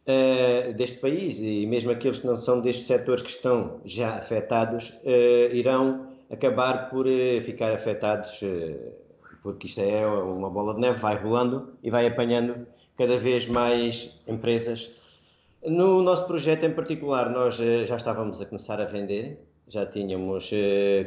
[0.06, 4.90] uh, deste país e mesmo aqueles que não são destes setores que estão já afetados
[5.04, 8.40] uh, irão acabar por uh, ficar afetados
[9.42, 14.20] porque isto é uma bola de neve, vai rolando e vai apanhando cada vez mais
[14.26, 14.90] empresas.
[15.64, 20.50] No nosso projeto em particular, nós já estávamos a começar a vender já tínhamos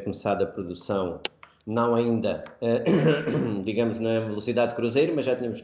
[0.04, 1.20] começado a produção,
[1.66, 2.84] não ainda, eh,
[3.64, 5.62] digamos, na velocidade cruzeiro, mas já tínhamos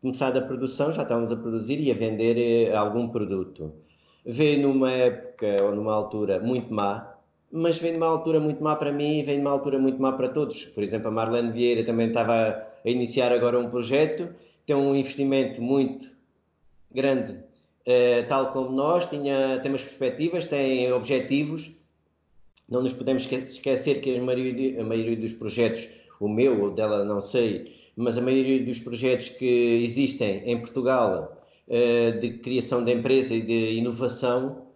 [0.00, 3.72] começado a produção, já estávamos a produzir e a vender eh, algum produto.
[4.24, 7.14] Veio numa época ou numa altura muito má,
[7.50, 10.00] mas vem de uma altura muito má para mim e vem de uma altura muito
[10.00, 10.66] má para todos.
[10.66, 14.28] Por exemplo, a Marlene Vieira também estava a iniciar agora um projeto,
[14.66, 16.10] tem um investimento muito
[16.90, 21.70] grande, uh, tal como nós, tinha, tem umas perspectivas, tem objetivos.
[22.68, 25.88] Não nos podemos esquecer que a maioria, a maioria dos projetos,
[26.20, 31.42] o meu ou dela não sei, mas a maioria dos projetos que existem em Portugal
[31.66, 34.66] uh, de criação de empresa e de inovação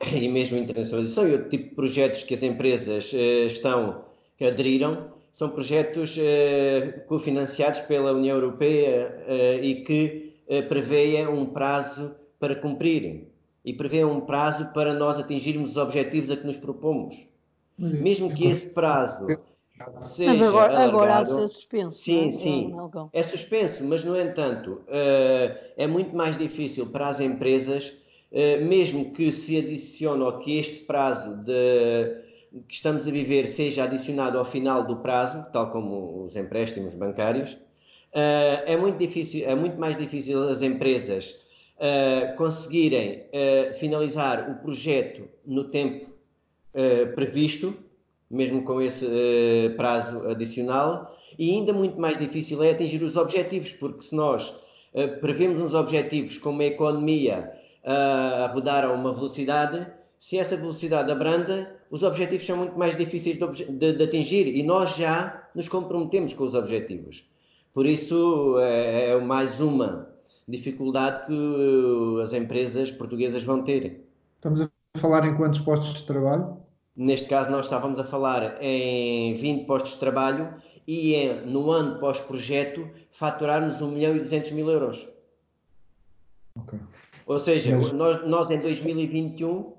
[0.12, 4.04] e mesmo internacionalização e outro tipo de projetos que as empresas uh, estão,
[4.36, 9.24] que aderiram, são projetos uh, cofinanciados pela União Europeia
[9.62, 10.34] e que
[10.68, 13.28] prevêem um prazo para cumprirem
[13.64, 17.28] e prevêem um prazo para nós atingirmos os objetivos a que nos propomos.
[17.78, 19.26] Mesmo que esse prazo
[19.96, 22.00] seja mas agora, agora há de ser suspenso.
[22.00, 22.30] Sim, é?
[22.30, 22.76] sim.
[23.12, 24.82] É suspenso, mas no entanto
[25.76, 27.96] é muito mais difícil para as empresas
[28.30, 32.22] eh, mesmo que se adicione ou que este prazo de,
[32.66, 37.56] que estamos a viver seja adicionado ao final do prazo, tal como os empréstimos bancários,
[38.12, 41.36] eh, é muito difícil, é muito mais difícil as empresas
[41.80, 43.24] eh, conseguirem
[43.78, 46.10] finalizar o projeto no tempo
[47.14, 47.74] previsto,
[48.30, 49.06] mesmo com esse
[49.76, 54.54] prazo adicional, e ainda muito mais difícil é atingir os objetivos, porque se nós
[55.20, 57.52] prevemos uns objetivos como a economia
[57.84, 59.86] a rodar a uma velocidade,
[60.18, 64.62] se essa velocidade abranda, os objetivos são muito mais difíceis de, de, de atingir e
[64.62, 67.24] nós já nos comprometemos com os objetivos.
[67.72, 70.10] Por isso, é, é mais uma
[70.46, 74.04] dificuldade que as empresas portuguesas vão ter.
[74.36, 76.58] Estamos a falar em quantos postos de trabalho?
[76.94, 80.54] Neste caso, nós estávamos a falar em 20 postos de trabalho
[80.86, 85.06] e em, no ano pós-projeto faturarmos 1 milhão e 200 mil euros.
[86.56, 86.78] Ok.
[87.26, 87.92] Ou seja, Mas...
[87.92, 89.72] nós, nós em 2021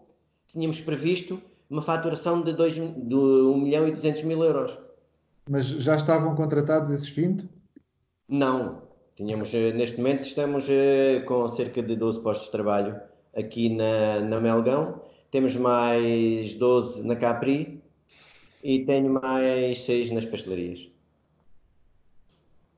[0.47, 4.77] tínhamos previsto uma faturação de, 2, de 1 milhão e 200 mil euros.
[5.49, 7.49] Mas já estavam contratados esses 20?
[8.27, 8.84] Não.
[9.15, 12.99] Tínhamos, eh, neste momento estamos eh, com cerca de 12 postos de trabalho
[13.36, 15.01] aqui na, na Melgão.
[15.31, 17.81] Temos mais 12 na Capri
[18.63, 20.89] e tenho mais 6 nas pastelarias.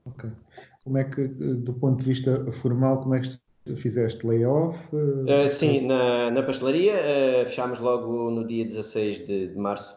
[0.04, 0.30] Ok.
[0.84, 3.38] Como é que, do ponto de vista formal, como é que
[3.76, 4.76] Fizeste layoff?
[4.92, 9.96] Uh, sim, na, na pastelaria uh, fechámos logo no dia 16 de, de março,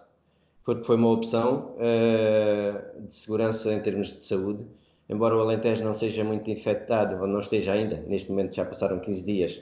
[0.63, 4.63] porque foi uma opção uh, de segurança em termos de saúde.
[5.09, 8.99] Embora o Alentejo não seja muito infectado, ou não esteja ainda, neste momento já passaram
[8.99, 9.61] 15 dias,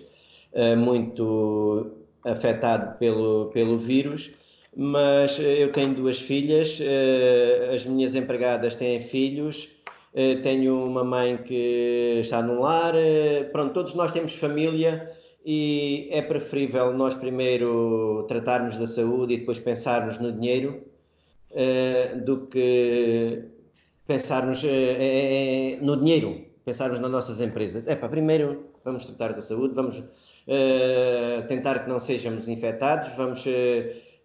[0.78, 1.92] muito
[2.26, 4.32] afetado pelo, pelo vírus,
[4.76, 6.80] mas eu tenho duas filhas,
[7.74, 9.70] as minhas empregadas têm filhos,
[10.14, 15.12] eh, tenho uma mãe que está num lar, eh, pronto, todos nós temos família
[15.44, 20.84] e é preferível nós primeiro tratarmos da saúde e depois pensarmos no dinheiro
[21.52, 23.44] eh, do que
[24.06, 24.64] pensarmos
[25.82, 27.88] no dinheiro, pensarmos nas nossas empresas.
[27.88, 30.04] É para primeiro vamos tratar da saúde, vamos
[31.48, 33.46] tentar que não sejamos infectados, vamos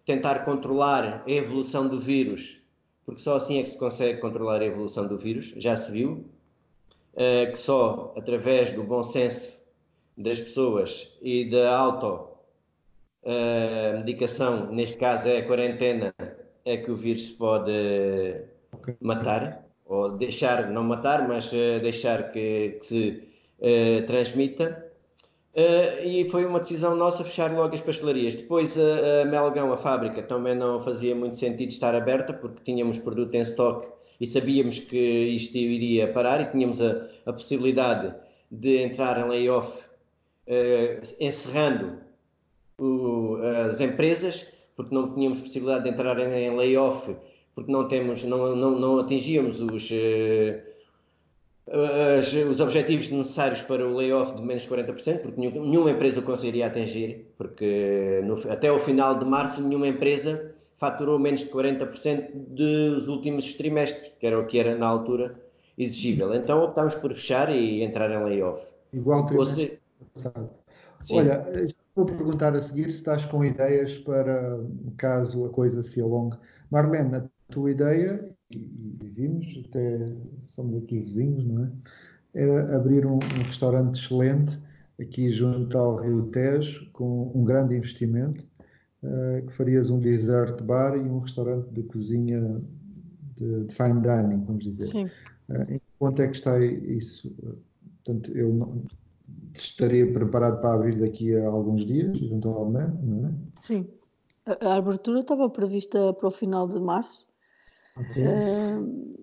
[0.05, 2.59] tentar controlar a evolução do vírus
[3.09, 5.51] porque só assim é que se consegue controlar a evolução do vírus.
[5.57, 6.29] Já se viu
[7.15, 9.51] uh, que só através do bom senso
[10.15, 12.29] das pessoas e da auto
[13.97, 16.13] medicação, neste caso é a quarentena,
[16.63, 17.71] é que o vírus pode
[18.71, 18.95] okay.
[19.01, 21.51] matar, ou deixar, não matar, mas
[21.81, 23.23] deixar que, que se
[24.07, 24.88] transmita.
[25.59, 28.33] Uh, e foi uma decisão nossa fechar logo as pastelarias.
[28.33, 32.97] Depois a, a, Melgão, a fábrica, também não fazia muito sentido estar aberta porque tínhamos
[32.97, 33.85] produto em stock
[34.21, 38.15] e sabíamos que isto iria parar e tínhamos a, a possibilidade
[38.49, 39.83] de entrar em layoff
[40.47, 41.97] uh, encerrando
[42.79, 43.35] o,
[43.67, 44.45] as empresas
[44.77, 47.13] porque não tínhamos possibilidade de entrar em, em layoff
[47.53, 50.68] porque não temos não, não, não atingíamos os uh,
[51.71, 56.67] as, os objetivos necessários para o layoff de menos 40%, porque nenhuma empresa o conseguiria
[56.67, 63.07] atingir, porque no, até o final de março nenhuma empresa faturou menos de 40% dos
[63.07, 65.35] últimos trimestres, que era o que era na altura
[65.77, 66.33] exigível.
[66.33, 68.63] Então optámos por fechar e entrar em layoff.
[68.91, 69.79] Igual trimestre se...
[71.13, 71.45] Olha,
[71.95, 74.59] vou perguntar a seguir se estás com ideias para
[74.97, 76.37] caso a coisa se alongue.
[76.71, 81.71] Marlene, a tua ideia e, vimos, até somos aqui vizinhos, não é?
[82.33, 84.59] Era abrir um, um restaurante excelente
[84.99, 88.45] aqui junto ao Rio Tejo, com um grande investimento,
[89.03, 92.61] uh, que farias um dessert bar e um restaurante de cozinha
[93.35, 94.87] de, de fine dining, vamos dizer.
[94.87, 95.05] Sim.
[95.49, 97.33] Uh, em quanto é que está isso?
[98.03, 98.83] Portanto, eu não,
[99.53, 103.33] estaria preparado para abrir daqui a alguns dias, eventualmente, não é?
[103.61, 103.87] Sim.
[104.45, 107.28] A, a abertura estava prevista para o final de março.
[107.99, 109.17] Uh,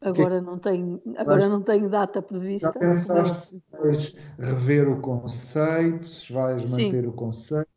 [0.00, 0.46] agora que...
[0.46, 2.72] não tenho, agora não tenho data prevista.
[2.72, 6.84] Já pensaste se vais rever o conceito, se vais sim.
[6.84, 7.68] manter o conceito?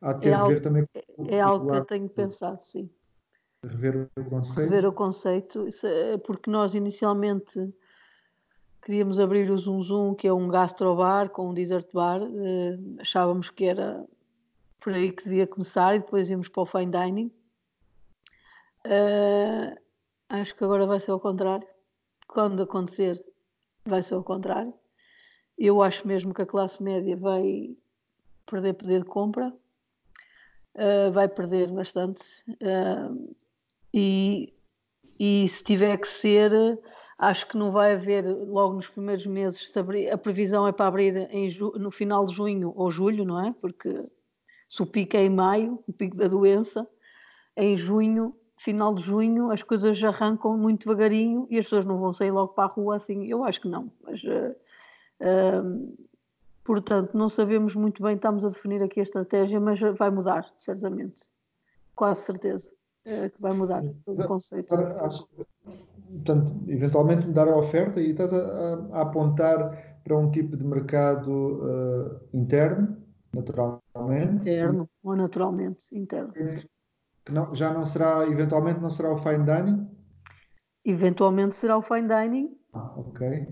[0.00, 0.88] Há ter é algo, ver também.
[1.28, 2.90] É algo que eu tenho pensado, sim.
[3.64, 4.70] Rever o conceito?
[4.70, 7.72] Rever o conceito, é porque nós inicialmente
[8.82, 12.20] queríamos abrir o Zoom Zoom, que é um gastrobar com um desert bar.
[12.20, 14.04] Uh, achávamos que era
[14.80, 17.30] por aí que devia começar e depois íamos para o fine dining.
[18.86, 19.76] Uh,
[20.28, 21.66] acho que agora vai ser ao contrário.
[22.26, 23.22] Quando acontecer,
[23.84, 24.74] vai ser ao contrário.
[25.58, 27.76] Eu acho mesmo que a classe média vai
[28.46, 29.52] perder poder de compra,
[30.74, 32.22] uh, vai perder bastante.
[32.48, 33.36] Uh,
[33.94, 34.52] e,
[35.18, 36.52] e se tiver que ser,
[37.18, 39.72] acho que não vai haver logo nos primeiros meses.
[40.10, 41.28] a previsão é para abrir
[41.76, 43.52] no final de junho ou julho, não é?
[43.60, 43.94] Porque
[44.68, 46.88] se o pico é em maio, o pico da doença,
[47.56, 52.12] em junho, final de junho, as coisas arrancam muito devagarinho e as pessoas não vão
[52.12, 53.26] sair logo para a rua assim.
[53.26, 53.90] Eu acho que não.
[54.02, 54.54] Mas, uh,
[55.20, 55.96] uh,
[56.64, 61.24] portanto, não sabemos muito bem, estamos a definir aqui a estratégia, mas vai mudar, certamente.
[61.96, 62.70] Quase certeza
[63.06, 64.72] uh, que vai mudar o conceito.
[64.74, 65.28] Acho,
[66.10, 72.20] portanto, eventualmente mudar a oferta e estás a, a apontar para um tipo de mercado
[72.32, 72.96] interno
[73.34, 74.50] naturalmente.
[74.50, 76.32] Interno, ou naturalmente, interno.
[77.24, 79.88] Que não, já não será, eventualmente não será o fine dining?
[80.84, 82.56] Eventualmente será o fine dining.
[82.72, 83.46] Ah, ok.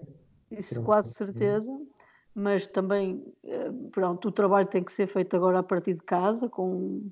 [0.51, 0.87] Isso pronto.
[0.87, 1.71] quase certeza.
[2.35, 6.49] Mas também, eh, pronto, o trabalho tem que ser feito agora a partir de casa,
[6.49, 7.11] com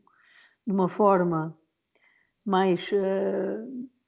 [0.67, 1.57] de uma forma
[2.45, 3.59] mais, eh,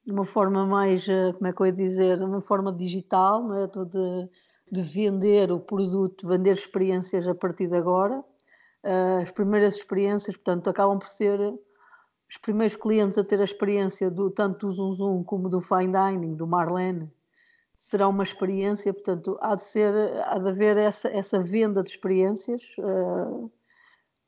[0.04, 3.62] de uma forma mais, eh, como é que eu ia dizer, uma forma digital, não
[3.62, 3.66] é?
[3.66, 4.30] De,
[4.72, 8.24] de vender o produto, vender experiências a partir de agora
[8.82, 11.38] as primeiras experiências, portanto, acabam por ser
[12.30, 15.92] os primeiros clientes a ter a experiência do, tanto do Zoom Zoom como do Fine
[15.92, 17.10] Dining, do Marlene,
[17.76, 19.92] será uma experiência, portanto, há de, ser,
[20.26, 23.50] há de haver essa, essa venda de experiências uh,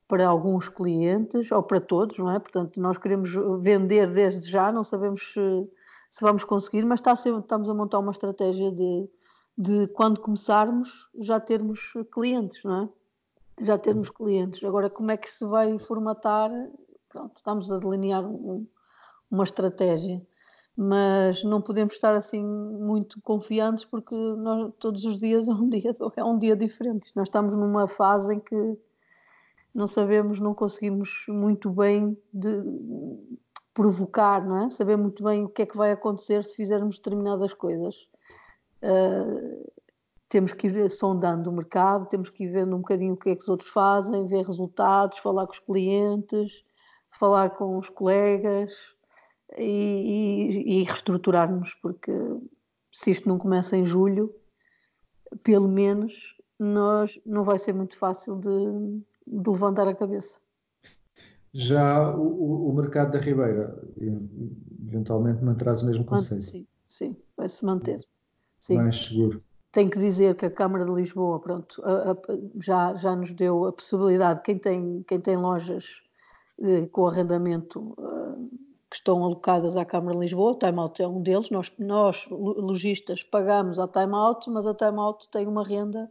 [0.09, 2.41] para alguns clientes, ou para todos, não é?
[2.41, 5.71] Portanto, nós queremos vender desde já, não sabemos se,
[6.11, 9.09] se vamos conseguir, mas está ser, estamos a montar uma estratégia de,
[9.57, 12.88] de quando começarmos já termos clientes, não é?
[13.61, 14.65] já termos clientes.
[14.65, 16.51] Agora, como é que se vai formatar?
[17.12, 18.66] Pronto, estamos a delinear um,
[19.31, 20.27] uma estratégia,
[20.75, 25.94] mas não podemos estar assim muito confiantes porque nós, todos os dias é um dia,
[26.16, 27.12] é um dia diferente.
[27.14, 28.79] Nós estamos numa fase em que
[29.75, 32.62] não sabemos, não conseguimos muito bem de
[33.75, 34.70] provocar, não é?
[34.70, 38.09] Saber muito bem o que é que vai acontecer se fizermos determinadas coisas.
[38.83, 39.70] Uh,
[40.31, 43.37] temos que ir sondando o mercado, temos que ir vendo um bocadinho o que é
[43.37, 46.64] que os outros fazem, ver resultados, falar com os clientes,
[47.12, 48.72] falar com os colegas
[49.57, 52.12] e, e, e reestruturarmos, porque
[52.90, 54.35] se isto não começa em julho,
[55.42, 60.38] pelo menos nós não vai ser muito fácil de, de levantar a cabeça.
[61.53, 63.79] Já o, o, mercado da Ribeira,
[64.87, 66.42] eventualmente manterá o mesmo conceito?
[66.42, 68.01] Sim, sim, vai se manter.
[68.59, 68.77] Sim.
[68.77, 69.38] Mais seguro.
[69.70, 72.16] Tenho que dizer que a Câmara de Lisboa, pronto, a, a,
[72.59, 76.03] já, já nos deu a possibilidade, quem tem, quem tem lojas
[76.62, 78.59] eh, com arrendamento eh,
[78.90, 82.27] que estão alocadas à Câmara de Lisboa, o Time Out é um deles, nós, nós
[82.31, 86.11] lojistas pagamos a Time Out, mas a Time Out tem uma renda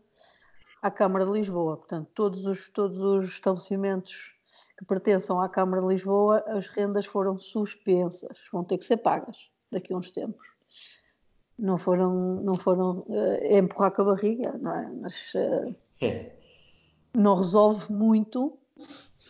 [0.82, 4.36] à Câmara de Lisboa, portanto todos os, todos os estabelecimentos
[4.78, 9.50] que pertençam à Câmara de Lisboa, as rendas foram suspensas, vão ter que ser pagas
[9.72, 10.52] daqui a uns tempos
[11.62, 14.92] não foram, não foram uh, empurrar com a barriga, não é?
[15.00, 15.34] Mas
[16.02, 16.32] é.
[17.14, 18.58] não resolve muito.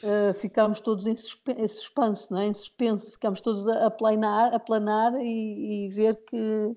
[0.03, 2.47] Uh, ficamos todos em, suspense, em suspense, não é?
[2.47, 6.75] Em suspense, ficamos todos a, a planar, a planar e, e ver que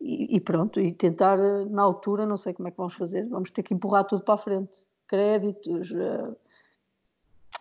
[0.00, 3.50] e, e, pronto, e tentar na altura, não sei como é que vamos fazer, vamos
[3.50, 5.92] ter que empurrar tudo para a frente, créditos,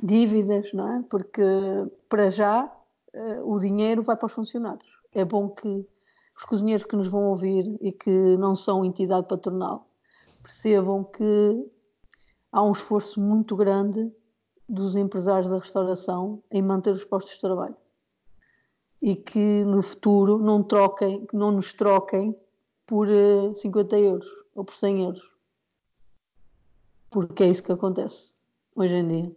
[0.01, 1.03] dívidas, não é?
[1.09, 1.43] Porque
[2.07, 2.73] para já
[3.43, 4.87] o dinheiro vai para os funcionários.
[5.13, 5.85] É bom que
[6.37, 9.89] os cozinheiros que nos vão ouvir e que não são entidade patronal
[10.41, 11.69] percebam que
[12.51, 14.09] há um esforço muito grande
[14.69, 17.75] dos empresários da restauração em manter os postos de trabalho
[19.01, 22.35] e que no futuro não troquem, não nos troquem
[22.85, 23.07] por
[23.55, 25.31] 50 eh, euros ou por 100 euros.
[27.09, 28.35] Porque é isso que acontece
[28.75, 29.31] hoje em dia.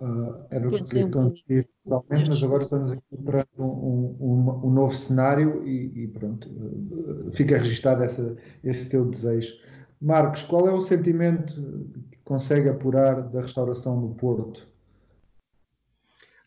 [0.00, 4.70] Uh, era o que queria acontecer totalmente, mas agora estamos aqui para um, um, um
[4.70, 9.54] novo cenário e, e pronto, uh, fica registado essa, esse teu desejo.
[10.04, 11.54] Marcos, qual é o sentimento
[12.10, 14.68] que consegue apurar da restauração no Porto?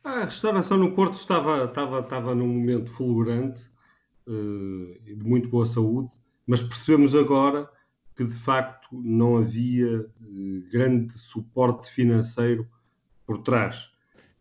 [0.03, 3.59] A restauração no Porto estava, estava, estava num momento fulgurante,
[4.27, 6.11] uh, de muito boa saúde,
[6.45, 7.67] mas percebemos agora
[8.15, 12.67] que de facto não havia uh, grande suporte financeiro
[13.25, 13.89] por trás.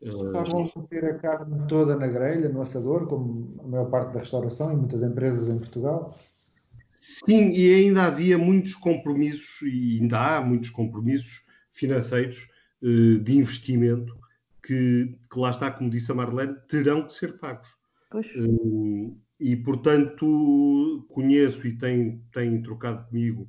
[0.02, 4.18] Estavam a meter a carne toda na grelha, no assador, como a maior parte da
[4.18, 6.14] restauração e muitas empresas em Portugal?
[7.24, 12.48] Sim, e ainda havia muitos compromissos, e ainda há muitos compromissos financeiros
[12.82, 14.18] eh, de investimento
[14.62, 17.68] que, que, lá está, como disse a Marlene, terão que ser pagos.
[18.10, 18.26] Pois.
[18.26, 23.48] Eh, e, portanto, conheço e tenho, tenho trocado comigo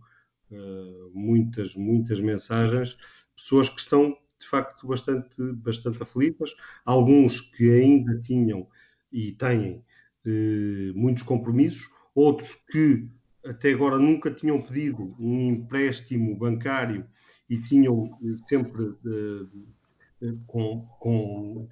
[0.51, 2.97] uh, muitas, muitas mensagens,
[3.35, 6.53] pessoas que estão de facto bastante, bastante aflitas,
[6.85, 8.67] alguns que ainda tinham
[9.11, 9.83] e têm
[10.25, 13.07] eh, muitos compromissos, outros que
[13.45, 17.05] até agora nunca tinham pedido um empréstimo bancário
[17.49, 21.67] e tinham eh, sempre eh, com, com,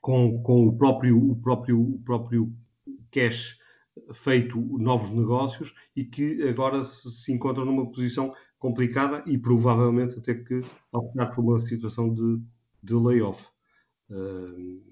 [0.00, 2.52] com, com, o, próprio, o, próprio, o próprio
[3.10, 3.58] cash
[4.12, 10.34] feito novos negócios e que agora se, se encontram numa posição complicada e provavelmente até
[10.34, 10.62] que
[10.92, 12.40] optar por uma situação de,
[12.82, 13.42] de layoff.
[14.10, 14.82] Uh,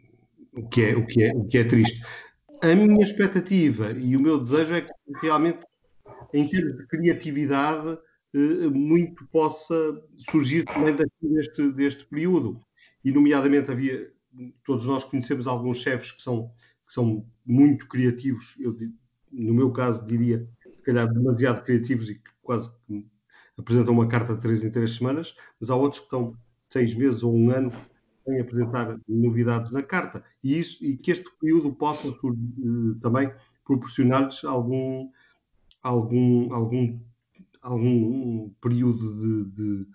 [0.53, 2.03] o, que é, o, que é, o que é triste.
[2.67, 4.93] A minha expectativa e o meu desejo é que
[5.23, 5.61] realmente,
[6.35, 7.97] em termos de criatividade,
[8.35, 12.61] uh, muito possa surgir também deste, deste período.
[13.05, 14.11] E, nomeadamente, havia,
[14.65, 16.51] todos nós conhecemos alguns chefes que são,
[16.85, 18.77] que são muito criativos, eu,
[19.31, 20.45] no meu caso, diria,
[20.75, 22.69] se calhar, demasiado criativos e que quase
[23.57, 26.37] apresentam uma carta de três em três semanas, mas há outros que estão
[26.69, 27.71] seis meses ou um ano
[28.27, 30.23] sem apresentar novidades na carta.
[30.43, 33.33] E, isso, e que este período possa uh, também
[33.65, 35.09] proporcionar-lhes algum,
[35.83, 37.01] algum, algum,
[37.63, 39.87] algum período de, de,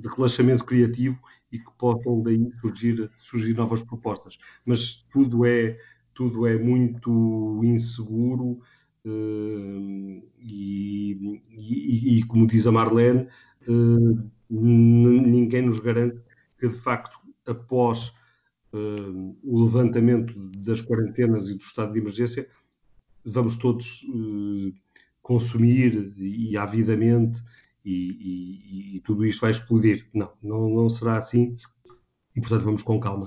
[0.00, 1.18] de, relaxamento criativo
[1.50, 4.38] e que possam daí surgir, surgir novas propostas.
[4.66, 5.78] Mas tudo é,
[6.12, 8.60] tudo é muito inseguro,
[9.08, 13.28] Uh, e, e, e, como diz a Marlene,
[13.68, 16.20] uh, ninguém nos garante
[16.58, 17.16] que de facto,
[17.46, 18.12] após
[18.72, 22.48] uh, o levantamento das quarentenas e do estado de emergência,
[23.24, 24.04] vamos todos
[25.20, 27.42] consumir e avidamente
[27.84, 30.08] e, e, tudo isto vai explodir.
[30.14, 31.56] Não, não, não será assim
[32.34, 33.26] e portanto vamos com calma.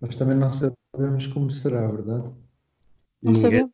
[0.00, 2.30] Mas também não sabemos como será, verdade?
[3.22, 3.42] Não Ninguém...
[3.42, 3.72] sabemos.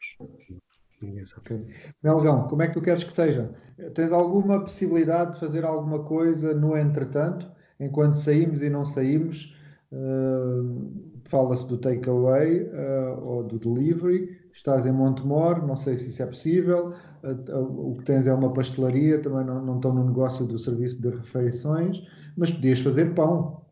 [1.03, 1.41] Ninguém sabe.
[1.41, 1.75] Okay.
[2.03, 3.55] Melgão, como é que tu queres que seja?
[3.95, 7.51] Tens alguma possibilidade de fazer alguma coisa no entretanto,
[7.81, 9.57] enquanto saímos e não saímos?
[9.93, 14.39] Uh, Fala-se do takeaway uh, ou do delivery.
[14.53, 16.93] Estás em Montemor, não sei se isso é possível.
[17.23, 21.01] Uh, o que tens é uma pastelaria, também não, não estão no negócio do serviço
[21.01, 22.03] de refeições,
[22.37, 23.63] mas podias fazer pão.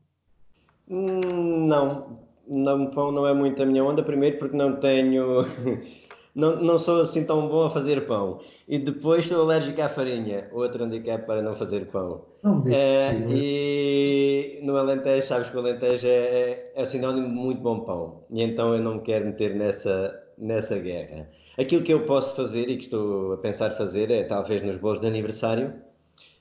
[0.89, 2.07] Hum, não,
[2.49, 5.45] não, pão não é muito a minha onda, primeiro porque não tenho.
[6.39, 8.39] não, não sou assim tão bom a fazer pão.
[8.68, 12.22] E depois sou alérgico à farinha, outro handicap para não fazer pão.
[12.45, 17.61] Não é, e no Alentejo, sabes que o Alentejo é, é, é sinónimo de muito
[17.61, 18.22] bom pão.
[18.30, 21.28] E então eu não me quero meter nessa, nessa guerra.
[21.59, 25.01] Aquilo que eu posso fazer e que estou a pensar fazer é talvez nos bolos
[25.01, 25.74] de aniversário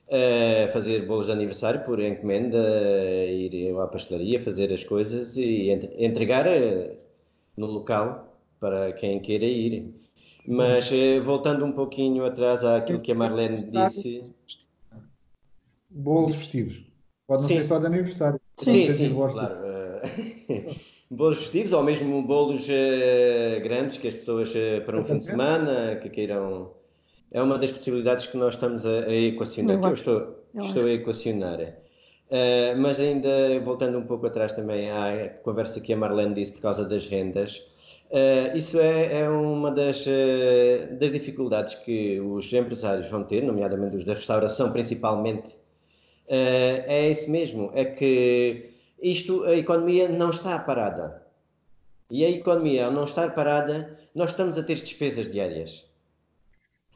[0.10, 5.70] Uh, fazer bolos de aniversário por encomenda, uh, ir à pastelaria, fazer as coisas e
[6.00, 6.96] entregar uh,
[7.58, 8.27] no local
[8.60, 9.94] para quem queira ir.
[10.48, 10.90] Mas
[11.24, 14.24] voltando um pouquinho atrás àquilo que a Marlene disse.
[15.90, 16.86] Bolos festivos.
[17.28, 17.56] Pode não sim.
[17.56, 18.40] ser só de aniversário.
[18.58, 19.56] Sim, sim, claro.
[21.12, 22.68] bolos festivos ou mesmo bolos
[23.64, 24.54] grandes que as pessoas
[24.86, 26.72] para um fim de semana que queiram
[27.32, 30.86] é uma das possibilidades que nós estamos a, a equacionar, que eu estou, eu estou
[30.86, 31.60] a equacionar.
[31.60, 36.62] Uh, mas ainda voltando um pouco atrás também à conversa que a Marlene disse por
[36.62, 37.66] causa das rendas,
[38.12, 43.96] uh, isso é, é uma das, uh, das dificuldades que os empresários vão ter, nomeadamente
[43.96, 45.56] os da restauração principalmente,
[46.30, 51.26] é isso mesmo, é que isto, a economia não está parada.
[52.10, 55.86] E a economia, ao não estar parada, nós estamos a ter despesas diárias.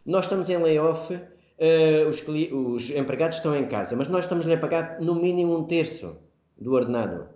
[0.06, 4.58] Nós estamos em layoff, uh, os, os, empregados estão em casa, mas nós estamos a
[4.58, 6.18] pagar no mínimo um terço
[6.58, 7.30] do ordenado.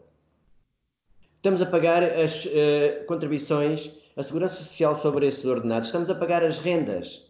[1.46, 6.44] Estamos a pagar as uh, contribuições, a segurança social sobre esses ordenados, estamos a pagar
[6.44, 7.28] as rendas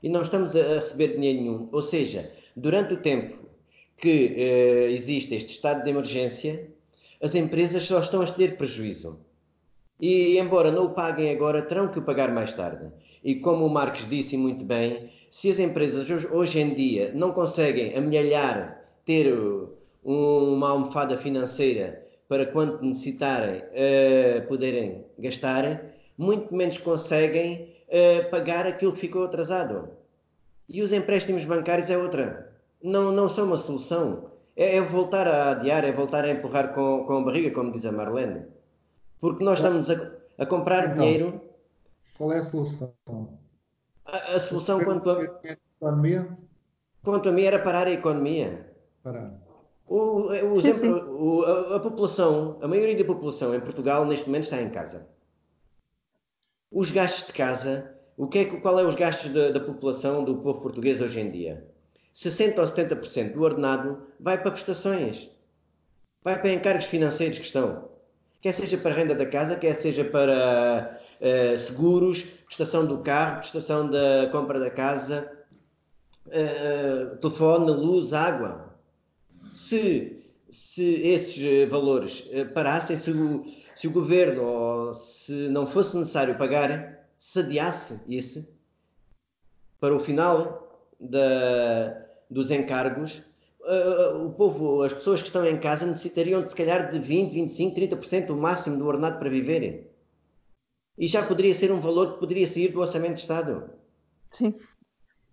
[0.00, 1.68] e não estamos a receber dinheiro nenhum.
[1.72, 3.38] Ou seja, durante o tempo
[3.96, 6.68] que uh, existe este estado de emergência,
[7.20, 9.18] as empresas só estão a ter prejuízo.
[10.00, 12.92] E, embora não o paguem agora, terão que o pagar mais tarde.
[13.24, 17.96] E como o Marcos disse muito bem, se as empresas hoje em dia não conseguem
[17.96, 19.34] amelhar, ter
[20.04, 25.82] uma almofada financeira para quando necessitarem uh, poderem gastar,
[26.18, 29.88] muito menos conseguem uh, pagar aquilo que ficou atrasado.
[30.68, 32.52] E os empréstimos bancários é outra.
[32.82, 34.30] Não, não são uma solução.
[34.56, 37.86] É, é voltar a adiar, é voltar a empurrar com, com a barriga, como diz
[37.86, 38.46] a Marlene.
[39.20, 41.40] Porque nós estamos a, a comprar então, dinheiro.
[42.18, 42.92] Qual é a solução?
[44.04, 45.22] A, a solução quanto a.
[45.80, 46.36] Economia?
[47.04, 48.72] Quanto a mim era parar a economia.
[49.02, 49.45] Parar.
[49.86, 50.88] O, o, sim, sim.
[50.90, 55.06] O, a, a, população, a maioria da população em Portugal neste momento está em casa.
[56.70, 60.36] Os gastos de casa, o que é, qual é os gastos da, da população do
[60.38, 61.64] povo português hoje em dia?
[62.12, 65.30] 60 ou 70% do ordenado vai para prestações,
[66.24, 67.88] vai para encargos financeiros que estão.
[68.40, 73.88] Quer seja para renda da casa, quer seja para uh, seguros, prestação do carro, prestação
[73.88, 75.30] da compra da casa,
[76.26, 78.65] uh, telefone, luz, água.
[79.56, 83.42] Se, se esses valores parassem, se o,
[83.74, 88.46] se o governo, ou se não fosse necessário pagar, se adiasse isso
[89.80, 93.22] para o final da, dos encargos,
[93.60, 97.32] uh, o povo, as pessoas que estão em casa necessitariam de se calhar de 20,
[97.32, 99.86] 25, 30% o máximo do ordenado para viverem.
[100.98, 103.70] E já poderia ser um valor que poderia sair do orçamento de Estado.
[104.32, 104.54] Sim.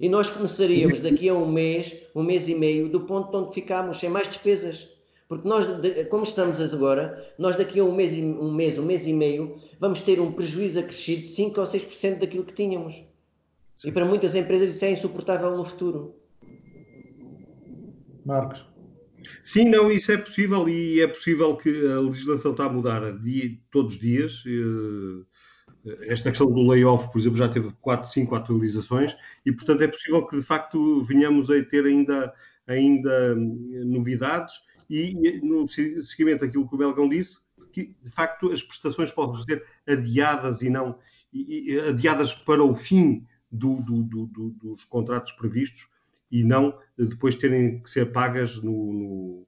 [0.03, 4.01] E nós começaríamos daqui a um mês, um mês e meio, do ponto onde ficámos,
[4.01, 4.89] sem mais despesas.
[5.29, 5.65] Porque nós,
[6.09, 10.01] como estamos agora, nós daqui a um mês, um mês, um mês e meio, vamos
[10.01, 12.95] ter um prejuízo acrescido de 5 ou 6% daquilo que tínhamos.
[13.77, 13.87] Sim.
[13.87, 16.13] E para muitas empresas isso é insuportável no futuro.
[18.25, 18.61] Marcos.
[19.45, 23.57] Sim, não, isso é possível e é possível que a legislação está a mudar dia,
[23.71, 24.43] todos os dias.
[24.45, 25.23] Eh,
[26.01, 29.15] esta questão do layoff, por exemplo, já teve 4, 5 atualizações
[29.45, 32.33] e, portanto, é possível que de facto venhamos a ter ainda,
[32.67, 34.53] ainda hum, novidades
[34.89, 37.37] e, no seguimento daquilo que o Belgão disse,
[37.71, 40.97] que de facto as prestações podem ser adiadas e não
[41.33, 45.87] e, adiadas para o fim do, do, do, dos contratos previstos
[46.31, 49.47] e não depois terem que ser pagas no, no,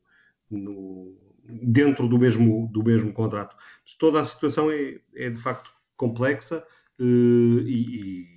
[0.51, 3.55] no, dentro do mesmo, do mesmo contrato.
[3.99, 6.63] Toda a situação é, é de facto complexa
[6.99, 8.27] uh, e,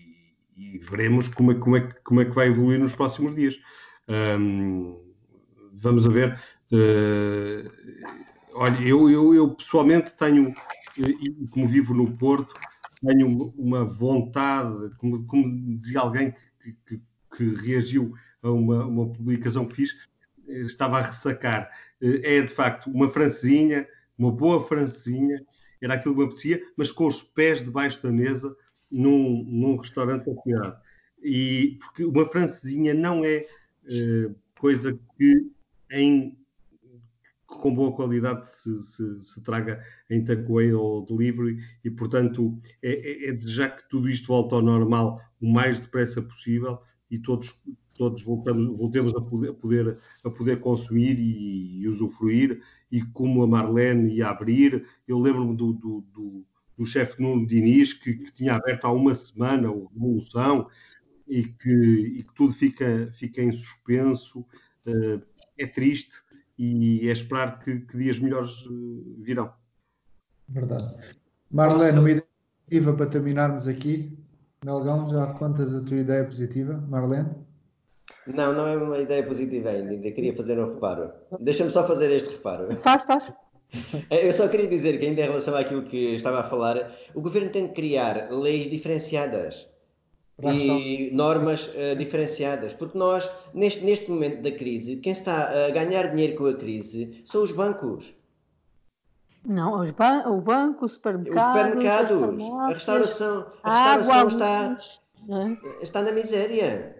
[0.57, 3.59] e, e, veremos como é, como, é, como é que vai evoluir nos próximos dias.
[4.09, 4.99] Um,
[5.75, 6.41] vamos a ver.
[6.73, 7.71] Uh,
[8.55, 12.55] olha, eu, eu, eu, pessoalmente tenho, uh, como vivo no Porto,
[13.01, 17.03] tenho uma vontade, como, como dizia alguém que, que,
[17.37, 19.97] que reagiu a uma, uma publicação que fiz,
[20.47, 21.71] estava a ressacar.
[22.01, 23.87] É de facto uma francesinha,
[24.17, 25.45] uma boa francesinha,
[25.81, 28.55] era aquilo que me apetecia, mas com os pés debaixo da mesa
[28.91, 30.77] num, num restaurante da cidade.
[31.23, 35.51] E porque uma francesinha não é uh, coisa que
[35.91, 36.37] em
[37.47, 43.29] com boa qualidade se, se, se traga em takeaway ou delivery e, portanto, é, é,
[43.31, 46.79] é desejar que tudo isto volte ao normal o mais depressa possível
[47.11, 47.55] e todos
[47.99, 53.43] todos voltamos, voltemos a poder, a poder, a poder consumir e, e, usufruir, e como
[53.43, 58.33] a Marlene ia abrir, eu lembro-me do, do, do, do chefe Nuno Diniz, que, que,
[58.33, 60.69] tinha aberto há uma semana o Revolução,
[61.27, 61.71] e que,
[62.19, 65.23] e que tudo fica, fica em suspenso, uh,
[65.59, 66.15] é triste,
[66.59, 69.53] e é esperar que, que dias melhores uh, virão.
[70.49, 70.95] Verdade.
[71.51, 72.27] Marlene, uma ideia
[72.65, 74.19] positiva para terminarmos aqui.
[74.65, 77.31] Melgão, já contas a tua ideia positiva, Marlene?
[78.35, 81.11] Não, não é uma ideia positiva ainda, ainda queria fazer um reparo.
[81.41, 82.75] Deixa-me só fazer este reparo.
[82.77, 83.33] Faz, faz.
[84.11, 87.51] Eu só queria dizer que, ainda em relação àquilo que estava a falar, o governo
[87.51, 89.69] tem de criar leis diferenciadas
[90.43, 96.09] e normas uh, diferenciadas, porque nós, neste, neste momento da crise, quem está a ganhar
[96.09, 98.15] dinheiro com a crise são os bancos.
[99.45, 104.79] Não, os ban o banco, os supermercados, os supermercados a restauração, a restauração água, está,
[105.29, 105.83] é?
[105.83, 106.98] está na miséria.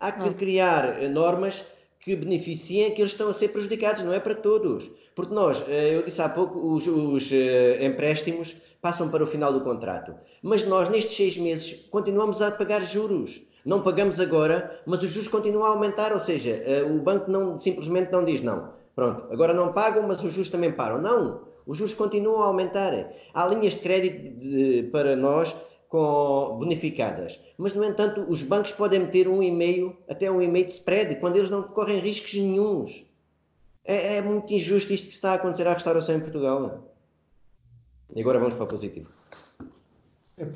[0.00, 1.62] Há que criar eh, normas
[2.00, 4.90] que beneficiem aqueles que estão a ser prejudicados, não é para todos.
[5.14, 9.52] Porque nós, eh, eu disse há pouco, os, os eh, empréstimos passam para o final
[9.52, 10.14] do contrato.
[10.42, 13.42] Mas nós, nestes seis meses, continuamos a pagar juros.
[13.62, 18.10] Não pagamos agora, mas os juros continuam a aumentar, ou seja, o banco não, simplesmente
[18.10, 18.72] não diz não.
[18.96, 20.98] Pronto, agora não pagam, mas os juros também param.
[20.98, 23.10] Não, os juros continuam a aumentar.
[23.34, 25.54] Há linhas de crédito de, para nós
[25.90, 27.38] com, bonificadas.
[27.58, 31.36] Mas, no entanto, os bancos podem meter um e-mail, até um e-mail de spread, quando
[31.36, 33.04] eles não correm riscos nenhums.
[33.84, 36.94] É, é, muito injusto isto que está a acontecer à restauração em Portugal.
[38.14, 39.10] E agora vamos para o positivo.
[40.38, 40.46] É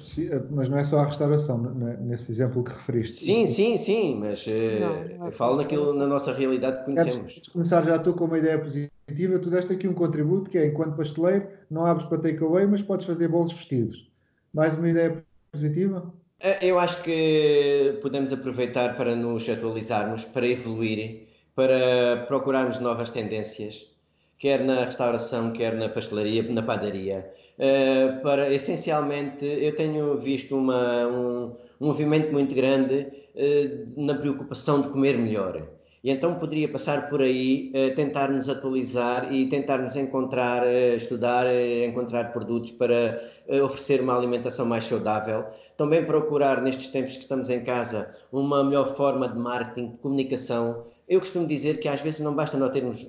[0.51, 1.97] mas não é só a restauração, é?
[1.99, 3.25] nesse exemplo que referiste.
[3.25, 7.35] Sim, sim, sim, mas uh, não, eu falo naquilo, na nossa realidade que conhecemos.
[7.35, 10.69] Queres começar já tu com uma ideia positiva, tu deste aqui um contributo que é,
[10.69, 14.14] enquanto pasteleiro, não abres para takeaway, mas podes fazer bolos festivos.
[14.55, 16.15] Mais uma ideia positiva?
[16.41, 23.91] Eh, eu acho que podemos aproveitar para nos atualizarmos, para evoluir, para procurarmos novas tendências,
[24.39, 31.07] quer na restauração, quer na pastelaria, na padaria Uh, para essencialmente eu tenho visto uma,
[31.07, 35.63] um, um, movimento muito grande uh, na preocupação de comer melhor.
[36.05, 40.63] E então poderia passar por aí, uh, tentar nos atualizar e tentar nos encontrar,
[40.95, 41.47] estudar,
[41.89, 43.19] encontrar produtos para
[43.65, 45.47] oferecer uma alimentação mais saudável.
[45.79, 50.85] Também procurar, nestes tempos que estamos em casa, uma melhor forma de marketing, de comunicação.
[51.09, 53.09] Eu costumo dizer que às vezes não basta nós termos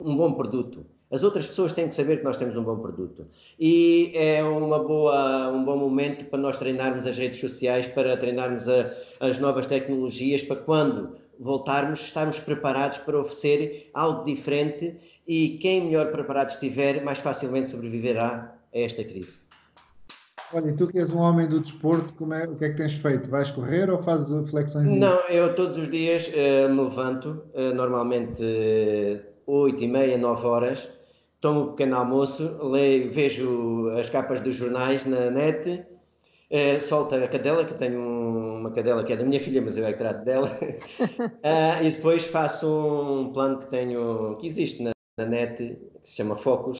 [0.00, 3.24] um bom produto, as outras pessoas têm que saber que nós temos um bom produto.
[3.56, 8.68] E é uma boa, um bom momento para nós treinarmos as redes sociais, para treinarmos
[8.68, 14.96] a, as novas tecnologias, para quando voltarmos, estarmos preparados para oferecer algo diferente
[15.28, 19.36] e quem melhor preparado estiver, mais facilmente sobreviverá a esta crise.
[20.54, 22.76] Olha, e tu que és um homem do desporto, como é, o que é que
[22.76, 23.28] tens feito?
[23.28, 24.90] Vais correr ou fazes flexões?
[24.90, 30.46] Não, eu todos os dias uh, me levanto, uh, normalmente uh, 8 e meia, 9
[30.46, 30.88] horas,
[31.42, 35.84] tomo um pequeno almoço, leio, vejo as capas dos jornais na net,
[36.80, 39.92] solto a cadela, que tenho uma cadela que é da minha filha, mas eu é
[39.92, 45.26] que trato dela, uh, e depois faço um plano que tenho, que existe na, na
[45.26, 46.78] net, que se chama Focus,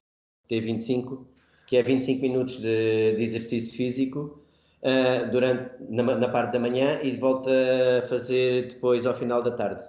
[0.50, 1.24] T25,
[1.66, 4.42] que é 25 minutos de, de exercício físico,
[4.82, 9.50] uh, durante, na, na, parte da manhã e volto a fazer depois ao final da
[9.50, 9.84] tarde.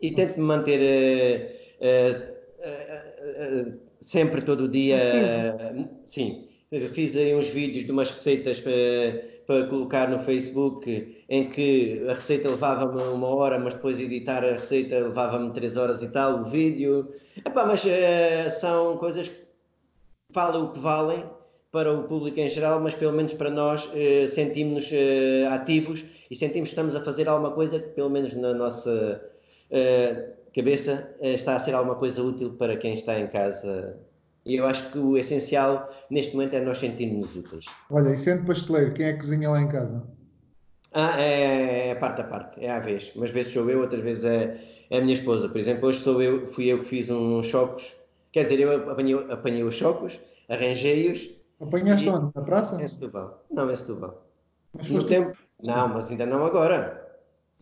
[0.00, 2.36] E tento me manter uh,
[4.00, 4.96] sempre, todo o dia.
[6.04, 6.45] sim,
[6.92, 8.72] fiz aí uns vídeos de umas receitas para,
[9.46, 14.52] para colocar no Facebook em que a receita levava-me uma hora, mas depois editar a
[14.52, 17.08] receita levava-me três horas e tal, o vídeo.
[17.36, 19.36] Epá, mas uh, são coisas que
[20.32, 21.24] valem o que valem
[21.70, 26.34] para o público em geral, mas pelo menos para nós uh, sentimos-nos uh, ativos e
[26.34, 29.22] sentimos que estamos a fazer alguma coisa que pelo menos na nossa
[30.54, 34.05] cabeça está a ser alguma coisa útil para quem está em casa.
[34.46, 37.66] E eu acho que o essencial neste momento é nós sentirmos úteis.
[37.90, 40.06] Olha, e sendo pasteleiro, quem é que cozinha lá em casa?
[40.92, 43.12] Ah, é, é parte a parte, é à vez.
[43.16, 44.56] Umas vezes sou eu, outras vezes é,
[44.88, 45.48] é a minha esposa.
[45.48, 47.92] Por exemplo, hoje sou eu, fui eu que fiz uns chocos.
[48.30, 51.28] Quer dizer, eu apanhei, apanhei os chocos, arranjei-os.
[51.60, 52.10] Apanhaste e...
[52.10, 52.30] onde?
[52.32, 52.80] Na praça?
[52.80, 53.44] Em Setúbal.
[53.50, 54.26] Não, em Setúbal.
[54.72, 55.36] Mas no tempo...
[55.60, 57.02] Não, mas ainda não agora.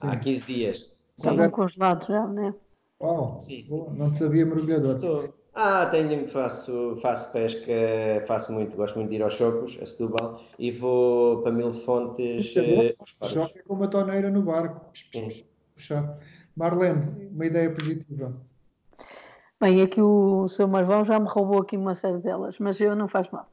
[0.03, 0.09] Sim.
[0.09, 0.97] Há 15 dias.
[1.17, 2.53] Estavam congelados já, né?
[3.01, 3.67] Uau, Sim.
[3.97, 4.99] não te sabia mergulhador.
[4.99, 5.33] Sou.
[5.57, 7.73] Ah, tenho, faço, faço pesca,
[8.27, 12.57] faço muito, gosto muito de ir aos Chocos, a Setúbal, e vou para Mil Fontes.
[12.57, 12.95] É
[13.29, 14.91] Choque é com uma toneira no barco.
[15.75, 16.19] Puxar.
[16.57, 18.35] Marlene, uma ideia positiva.
[19.61, 23.07] Bem, aqui o seu Marvão já me roubou aqui uma série delas, mas eu não
[23.07, 23.49] faz mal.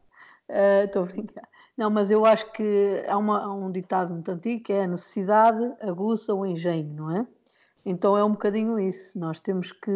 [0.50, 1.48] Uh, estou a brincar.
[1.78, 4.88] Não, mas eu acho que há, uma, há um ditado muito antigo que é a
[4.88, 7.28] necessidade aguça o engenho, não é?
[7.86, 9.18] Então é um bocadinho isso.
[9.18, 9.92] Nós temos que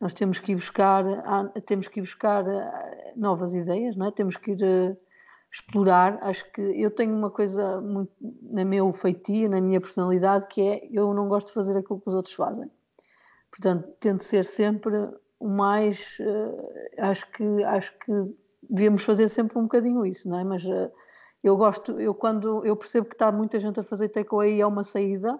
[0.00, 1.04] nós temos que ir buscar
[1.66, 4.12] temos que buscar eh, novas ideias, não é?
[4.12, 4.96] Temos que ir uh,
[5.50, 6.18] explorar.
[6.22, 10.88] Acho que eu tenho uma coisa muito na meu feitio, na minha personalidade, que é
[10.92, 12.70] eu não gosto de fazer aquilo que os outros fazem.
[13.50, 14.94] Portanto, tento ser sempre
[15.38, 18.12] o mais uh, acho que acho que
[18.68, 20.44] devíamos fazer sempre um bocadinho isso, não é?
[20.44, 20.64] Mas
[21.42, 24.82] eu gosto, eu quando eu percebo que está muita gente a fazer takeaway é uma
[24.82, 25.38] saída,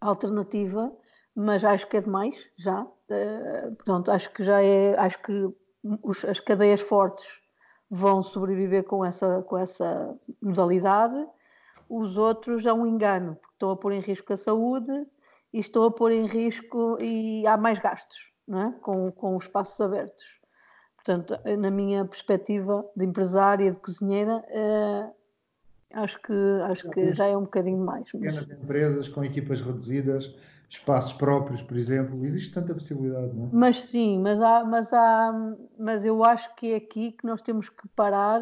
[0.00, 0.92] alternativa,
[1.34, 2.86] mas acho que é demais já.
[3.10, 5.48] Uh, portanto, acho que já é, acho que
[6.02, 7.26] os, as cadeias fortes
[7.88, 11.26] vão sobreviver com essa, com essa modalidade.
[11.88, 15.06] Os outros é um engano, porque estão a pôr em risco a saúde
[15.52, 18.72] e estou a pôr em risco e há mais gastos não é?
[18.80, 20.24] com, com os espaços abertos.
[20.96, 25.14] Portanto, na minha perspectiva de empresária, de cozinheira, uh,
[25.92, 26.32] Acho que,
[26.64, 28.10] acho que já é um bocadinho mais.
[28.12, 28.34] Mas...
[28.34, 30.34] Pequenas empresas com equipas reduzidas,
[30.68, 33.48] espaços próprios, por exemplo, existe tanta possibilidade, não é?
[33.52, 37.68] Mas sim, mas, há, mas, há, mas eu acho que é aqui que nós temos
[37.68, 38.40] que parar,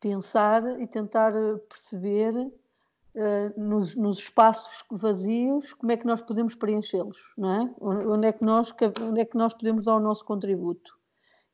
[0.00, 1.32] pensar e tentar
[1.68, 7.74] perceber uh, nos, nos, espaços vazios como é que nós podemos preenchê-los, não é?
[7.80, 10.98] Onde é, que nós, onde é que nós podemos dar o nosso contributo.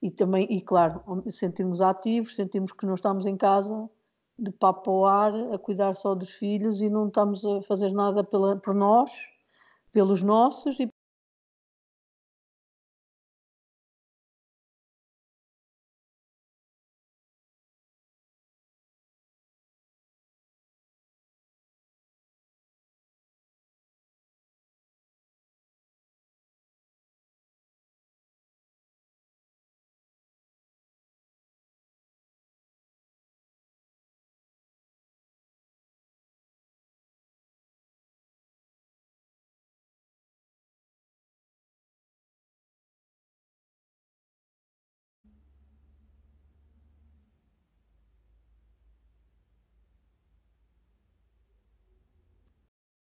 [0.02, 3.88] E também, e claro, sentirmos ativos, sentirmos que não estamos em casa
[4.38, 8.24] de papo ao ar, a cuidar só dos filhos e não estamos a fazer nada
[8.24, 9.10] pela, por nós,
[9.92, 10.89] pelos nossos e,